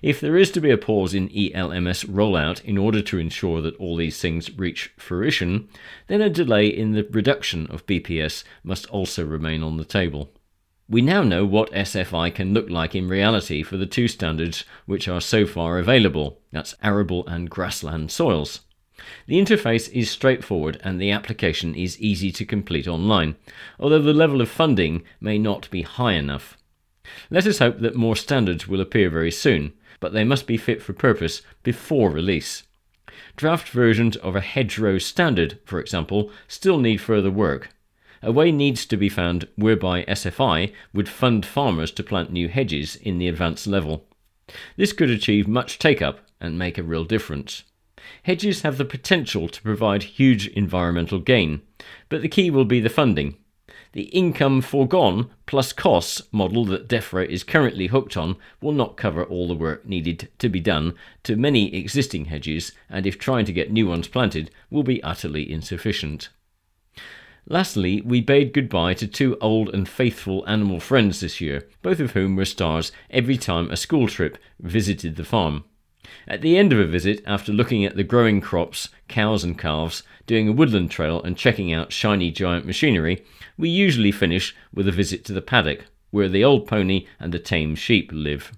If 0.02 0.20
there 0.20 0.36
is 0.36 0.50
to 0.52 0.60
be 0.60 0.70
a 0.70 0.78
pause 0.78 1.14
in 1.14 1.28
ELMS 1.28 2.04
rollout 2.04 2.64
in 2.64 2.76
order 2.76 3.00
to 3.02 3.18
ensure 3.18 3.60
that 3.60 3.76
all 3.76 3.94
these 3.94 4.20
things 4.20 4.58
reach 4.58 4.92
fruition, 4.96 5.68
then 6.08 6.20
a 6.20 6.28
delay 6.28 6.66
in 6.66 6.92
the 6.92 7.06
reduction 7.10 7.68
of 7.68 7.86
BPS 7.86 8.42
must 8.64 8.86
also 8.86 9.24
remain 9.24 9.62
on 9.62 9.76
the 9.76 9.84
table. 9.84 10.32
We 10.90 11.02
now 11.02 11.22
know 11.22 11.44
what 11.44 11.70
SFI 11.72 12.34
can 12.34 12.54
look 12.54 12.70
like 12.70 12.94
in 12.94 13.08
reality 13.08 13.62
for 13.62 13.76
the 13.76 13.84
two 13.84 14.08
standards 14.08 14.64
which 14.86 15.06
are 15.06 15.20
so 15.20 15.44
far 15.44 15.78
available 15.78 16.40
that's 16.50 16.74
arable 16.82 17.26
and 17.26 17.50
grassland 17.50 18.10
soils. 18.10 18.60
The 19.26 19.38
interface 19.38 19.90
is 19.92 20.10
straightforward 20.10 20.80
and 20.82 20.98
the 20.98 21.10
application 21.10 21.74
is 21.74 22.00
easy 22.00 22.32
to 22.32 22.46
complete 22.46 22.88
online, 22.88 23.36
although 23.78 24.00
the 24.00 24.14
level 24.14 24.40
of 24.40 24.48
funding 24.48 25.02
may 25.20 25.38
not 25.38 25.68
be 25.70 25.82
high 25.82 26.14
enough. 26.14 26.56
Let 27.30 27.46
us 27.46 27.58
hope 27.58 27.80
that 27.80 27.94
more 27.94 28.16
standards 28.16 28.66
will 28.66 28.80
appear 28.80 29.10
very 29.10 29.30
soon, 29.30 29.74
but 30.00 30.14
they 30.14 30.24
must 30.24 30.46
be 30.46 30.56
fit 30.56 30.82
for 30.82 30.94
purpose 30.94 31.42
before 31.62 32.10
release. 32.10 32.62
Draft 33.36 33.68
versions 33.68 34.16
of 34.16 34.34
a 34.34 34.40
hedgerow 34.40 34.96
standard, 34.96 35.58
for 35.66 35.80
example, 35.80 36.30
still 36.48 36.78
need 36.78 36.98
further 36.98 37.30
work. 37.30 37.74
A 38.22 38.32
way 38.32 38.50
needs 38.52 38.86
to 38.86 38.96
be 38.96 39.08
found 39.08 39.48
whereby 39.56 40.04
SFI 40.04 40.72
would 40.92 41.08
fund 41.08 41.46
farmers 41.46 41.90
to 41.92 42.02
plant 42.02 42.32
new 42.32 42.48
hedges 42.48 42.96
in 42.96 43.18
the 43.18 43.28
advanced 43.28 43.66
level. 43.66 44.04
This 44.76 44.92
could 44.92 45.10
achieve 45.10 45.46
much 45.46 45.78
take 45.78 46.00
up 46.00 46.20
and 46.40 46.58
make 46.58 46.78
a 46.78 46.82
real 46.82 47.04
difference. 47.04 47.64
Hedges 48.22 48.62
have 48.62 48.78
the 48.78 48.84
potential 48.84 49.48
to 49.48 49.62
provide 49.62 50.02
huge 50.02 50.48
environmental 50.48 51.18
gain, 51.18 51.62
but 52.08 52.22
the 52.22 52.28
key 52.28 52.50
will 52.50 52.64
be 52.64 52.80
the 52.80 52.88
funding. 52.88 53.36
The 53.92 54.04
income 54.04 54.60
foregone 54.60 55.30
plus 55.46 55.72
costs 55.72 56.22
model 56.30 56.64
that 56.66 56.88
DEFRA 56.88 57.26
is 57.26 57.42
currently 57.42 57.86
hooked 57.86 58.16
on 58.16 58.36
will 58.60 58.72
not 58.72 58.96
cover 58.96 59.24
all 59.24 59.48
the 59.48 59.54
work 59.54 59.86
needed 59.86 60.28
to 60.38 60.48
be 60.48 60.60
done 60.60 60.94
to 61.24 61.36
many 61.36 61.74
existing 61.74 62.26
hedges, 62.26 62.72
and 62.88 63.06
if 63.06 63.18
trying 63.18 63.46
to 63.46 63.52
get 63.52 63.72
new 63.72 63.88
ones 63.88 64.08
planted, 64.08 64.50
will 64.70 64.82
be 64.82 65.02
utterly 65.02 65.50
insufficient. 65.50 66.28
Lastly, 67.50 68.02
we 68.02 68.20
bade 68.20 68.52
goodbye 68.52 68.92
to 68.94 69.06
two 69.06 69.38
old 69.40 69.70
and 69.70 69.88
faithful 69.88 70.44
animal 70.46 70.80
friends 70.80 71.20
this 71.20 71.40
year, 71.40 71.66
both 71.80 71.98
of 71.98 72.10
whom 72.10 72.36
were 72.36 72.44
stars 72.44 72.92
every 73.08 73.38
time 73.38 73.70
a 73.70 73.76
school 73.76 74.06
trip 74.06 74.36
visited 74.60 75.16
the 75.16 75.24
farm. 75.24 75.64
At 76.26 76.42
the 76.42 76.58
end 76.58 76.74
of 76.74 76.78
a 76.78 76.86
visit, 76.86 77.22
after 77.26 77.50
looking 77.50 77.86
at 77.86 77.96
the 77.96 78.04
growing 78.04 78.42
crops, 78.42 78.90
cows 79.08 79.44
and 79.44 79.58
calves, 79.58 80.02
doing 80.26 80.46
a 80.46 80.52
woodland 80.52 80.90
trail, 80.90 81.22
and 81.22 81.38
checking 81.38 81.72
out 81.72 81.90
shiny 81.90 82.30
giant 82.30 82.66
machinery, 82.66 83.24
we 83.56 83.70
usually 83.70 84.12
finish 84.12 84.54
with 84.74 84.86
a 84.86 84.92
visit 84.92 85.24
to 85.24 85.32
the 85.32 85.40
paddock, 85.40 85.86
where 86.10 86.28
the 86.28 86.44
old 86.44 86.66
pony 86.66 87.06
and 87.18 87.32
the 87.32 87.38
tame 87.38 87.74
sheep 87.74 88.10
live. 88.12 88.52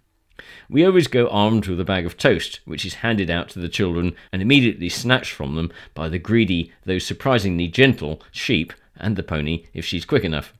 We 0.69 0.85
always 0.85 1.09
go 1.09 1.29
armed 1.29 1.67
with 1.67 1.81
a 1.81 1.85
bag 1.85 2.07
of 2.07 2.17
toast, 2.17 2.61
which 2.65 2.85
is 2.85 2.95
handed 2.95 3.31
out 3.31 3.49
to 3.51 3.59
the 3.59 3.69
children 3.69 4.15
and 4.33 4.41
immediately 4.41 4.89
snatched 4.89 5.33
from 5.33 5.55
them 5.57 5.73
by 5.95 6.09
the 6.09 6.19
greedy, 6.19 6.73
though 6.85 6.99
surprisingly 6.99 7.69
gentle, 7.69 8.23
sheep 8.31 8.73
and 8.97 9.17
the 9.17 9.23
pony 9.23 9.67
if 9.75 9.85
she's 9.85 10.05
quick 10.05 10.25
enough. 10.25 10.53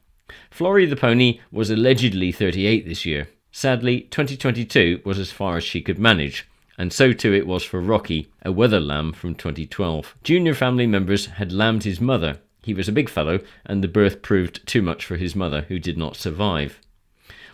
Florrie 0.51 0.87
the 0.87 0.97
pony 0.97 1.41
was 1.53 1.71
allegedly 1.71 2.33
38 2.33 2.87
this 2.87 3.05
year. 3.05 3.29
Sadly, 3.53 4.03
2022 4.03 5.01
was 5.05 5.19
as 5.19 5.33
far 5.33 5.57
as 5.57 5.65
she 5.65 5.81
could 5.81 5.99
manage, 5.99 6.47
and 6.79 6.93
so 6.93 7.13
too 7.13 7.35
it 7.35 7.47
was 7.47 7.65
for 7.65 7.81
Rocky, 7.81 8.31
a 8.43 8.53
wether 8.53 8.81
lamb 8.81 9.13
from 9.13 9.35
2012. 9.35 10.15
Junior 10.23 10.55
family 10.55 10.87
members 10.87 11.27
had 11.27 11.53
lambed 11.53 11.83
his 11.83 12.01
mother. 12.01 12.39
He 12.63 12.75
was 12.75 12.89
a 12.89 12.93
big 12.93 13.09
fellow, 13.09 13.41
and 13.67 13.83
the 13.83 13.89
birth 13.89 14.23
proved 14.23 14.67
too 14.67 14.83
much 14.83 15.05
for 15.05 15.17
his 15.17 15.35
mother, 15.35 15.63
who 15.63 15.79
did 15.79 15.99
not 15.99 16.17
survive. 16.17 16.79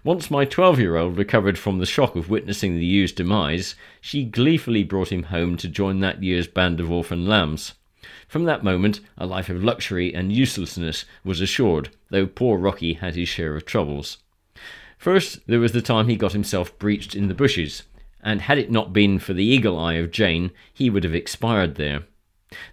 Once 0.06 0.30
my 0.30 0.44
12 0.44 0.78
year 0.78 0.94
old 0.94 1.18
recovered 1.18 1.58
from 1.58 1.78
the 1.78 1.84
shock 1.84 2.14
of 2.14 2.30
witnessing 2.30 2.76
the 2.76 2.86
ewes' 2.86 3.10
demise, 3.10 3.74
she 4.00 4.22
gleefully 4.22 4.84
brought 4.84 5.10
him 5.10 5.24
home 5.24 5.56
to 5.56 5.66
join 5.66 5.98
that 5.98 6.22
year's 6.22 6.46
band 6.46 6.78
of 6.78 6.92
orphan 6.92 7.26
lambs. 7.26 7.74
From 8.28 8.44
that 8.44 8.62
moment, 8.62 9.00
a 9.18 9.26
life 9.26 9.48
of 9.48 9.64
luxury 9.64 10.14
and 10.14 10.32
uselessness 10.32 11.06
was 11.24 11.40
assured, 11.40 11.88
though 12.10 12.28
poor 12.28 12.56
Rocky 12.56 12.92
had 12.92 13.16
his 13.16 13.28
share 13.28 13.56
of 13.56 13.66
troubles. 13.66 14.18
First, 14.96 15.40
there 15.48 15.58
was 15.58 15.72
the 15.72 15.82
time 15.82 16.06
he 16.06 16.14
got 16.14 16.34
himself 16.34 16.78
breeched 16.78 17.16
in 17.16 17.26
the 17.26 17.34
bushes, 17.34 17.82
and 18.22 18.42
had 18.42 18.58
it 18.58 18.70
not 18.70 18.92
been 18.92 19.18
for 19.18 19.32
the 19.32 19.44
eagle 19.44 19.76
eye 19.76 19.94
of 19.94 20.12
Jane, 20.12 20.52
he 20.72 20.88
would 20.88 21.02
have 21.02 21.16
expired 21.16 21.74
there. 21.74 22.04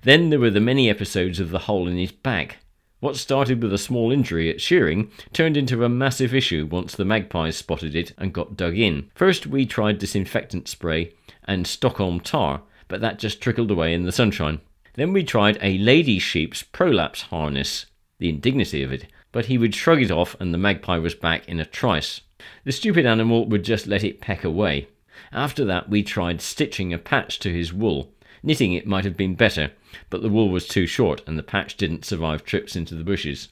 Then 0.04 0.30
there 0.30 0.40
were 0.40 0.52
the 0.52 0.60
many 0.60 0.88
episodes 0.88 1.40
of 1.40 1.50
the 1.50 1.66
hole 1.66 1.88
in 1.88 1.98
his 1.98 2.12
back. 2.12 2.58
What 3.04 3.18
started 3.18 3.62
with 3.62 3.74
a 3.74 3.78
small 3.78 4.14
injury 4.14 4.50
at 4.50 4.62
shearing 4.62 5.12
turned 5.34 5.58
into 5.58 5.84
a 5.84 5.90
massive 5.90 6.34
issue 6.34 6.70
once 6.72 6.96
the 6.96 7.04
magpies 7.04 7.58
spotted 7.58 7.98
it 7.98 8.14
and 8.18 8.32
got 8.32 8.56
dug 8.56 8.78
in. 8.78 9.12
First, 9.14 9.46
we 9.46 9.66
tried 9.66 10.00
disinfectant 10.00 10.70
spray 10.70 11.12
and 11.44 11.68
Stockholm 11.68 12.22
tar, 12.22 12.62
but 12.88 13.02
that 13.02 13.20
just 13.20 13.42
trickled 13.42 13.72
away 13.72 13.94
in 13.94 14.04
the 14.04 14.14
sunshine. 14.14 14.62
Then 14.94 15.12
we 15.12 15.26
tried 15.26 15.58
a 15.60 15.78
lady 15.80 16.18
sheep's 16.18 16.64
prolapse 16.64 17.24
harness, 17.24 17.88
the 18.20 18.30
indignity 18.30 18.84
of 18.84 18.94
it, 18.94 19.08
but 19.34 19.48
he 19.48 19.58
would 19.58 19.76
shrug 19.76 20.02
it 20.02 20.10
off 20.10 20.38
and 20.40 20.54
the 20.54 20.58
magpie 20.58 20.98
was 20.98 21.14
back 21.14 21.46
in 21.50 21.60
a 21.60 21.66
trice. 21.66 22.22
The 22.64 22.72
stupid 22.72 23.06
animal 23.06 23.46
would 23.50 23.66
just 23.66 23.86
let 23.86 24.06
it 24.06 24.22
peck 24.22 24.46
away. 24.46 24.88
After 25.34 25.66
that, 25.66 25.90
we 25.90 26.04
tried 26.04 26.40
stitching 26.40 26.94
a 26.94 26.98
patch 26.98 27.40
to 27.40 27.52
his 27.52 27.74
wool. 27.74 28.13
Knitting 28.44 28.74
it 28.74 28.86
might 28.86 29.06
have 29.06 29.16
been 29.16 29.36
better, 29.36 29.72
but 30.10 30.22
the 30.22 30.30
wool 30.30 30.50
was 30.50 30.68
too 30.68 30.86
short 30.86 31.22
and 31.26 31.40
the 31.40 31.44
patch 31.44 31.78
didn't 31.78 32.04
survive 32.04 32.44
trips 32.44 32.76
into 32.76 32.94
the 32.94 33.04
bushes. 33.04 33.48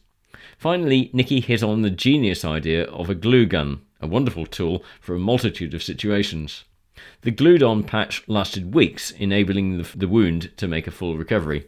Finally, 0.58 1.10
Nicky 1.14 1.40
hit 1.40 1.64
on 1.64 1.82
the 1.82 1.90
genius 1.90 2.44
idea 2.44 2.84
of 2.86 3.10
a 3.10 3.16
glue 3.16 3.46
gun, 3.46 3.82
a 4.02 4.08
wonderful 4.08 4.46
tool 4.46 4.84
for 5.00 5.16
a 5.16 5.20
multitude 5.20 5.74
of 5.74 5.82
situations. 5.82 6.66
The 7.22 7.32
glued 7.32 7.64
on 7.64 7.84
patch 7.84 8.28
lasted 8.28 8.74
weeks, 8.74 9.12
enabling 9.12 9.78
the, 9.78 9.90
the 9.96 10.08
wound 10.08 10.52
to 10.58 10.68
make 10.68 10.88
a 10.88 10.92
full 10.92 11.18
recovery. 11.18 11.68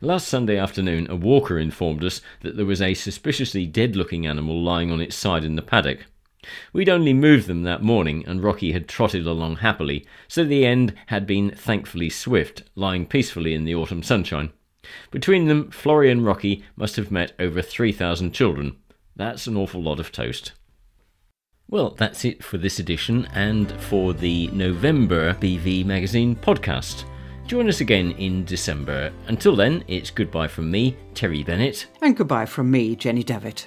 Last 0.00 0.26
Sunday 0.26 0.58
afternoon, 0.58 1.06
a 1.08 1.16
walker 1.16 1.58
informed 1.58 2.02
us 2.02 2.20
that 2.40 2.56
there 2.56 2.66
was 2.66 2.82
a 2.82 2.94
suspiciously 2.94 3.64
dead 3.64 3.94
looking 3.94 4.26
animal 4.26 4.60
lying 4.60 4.90
on 4.90 5.00
its 5.00 5.14
side 5.14 5.44
in 5.44 5.54
the 5.54 5.62
paddock. 5.62 6.06
We'd 6.72 6.88
only 6.88 7.12
moved 7.12 7.46
them 7.46 7.62
that 7.64 7.82
morning, 7.82 8.24
and 8.26 8.42
Rocky 8.42 8.72
had 8.72 8.88
trotted 8.88 9.26
along 9.26 9.56
happily, 9.56 10.06
so 10.28 10.44
the 10.44 10.64
end 10.64 10.94
had 11.06 11.26
been 11.26 11.50
thankfully 11.50 12.10
swift, 12.10 12.62
lying 12.74 13.06
peacefully 13.06 13.54
in 13.54 13.64
the 13.64 13.74
autumn 13.74 14.02
sunshine. 14.02 14.52
Between 15.10 15.46
them, 15.46 15.70
Florrie 15.70 16.10
and 16.10 16.24
Rocky 16.24 16.64
must 16.76 16.96
have 16.96 17.10
met 17.10 17.32
over 17.38 17.62
3,000 17.62 18.32
children. 18.32 18.76
That's 19.16 19.46
an 19.46 19.56
awful 19.56 19.82
lot 19.82 20.00
of 20.00 20.12
toast. 20.12 20.52
Well, 21.68 21.90
that's 21.90 22.24
it 22.24 22.42
for 22.42 22.58
this 22.58 22.80
edition 22.80 23.28
and 23.32 23.70
for 23.82 24.12
the 24.12 24.48
November 24.48 25.34
BV 25.34 25.84
Magazine 25.84 26.34
podcast. 26.34 27.04
Join 27.46 27.68
us 27.68 27.80
again 27.80 28.12
in 28.12 28.44
December. 28.44 29.12
Until 29.28 29.54
then, 29.54 29.84
it's 29.86 30.10
goodbye 30.10 30.48
from 30.48 30.70
me, 30.70 30.96
Terry 31.14 31.42
Bennett. 31.42 31.86
And 32.00 32.16
goodbye 32.16 32.46
from 32.46 32.70
me, 32.70 32.96
Jenny 32.96 33.22
Davitt. 33.22 33.66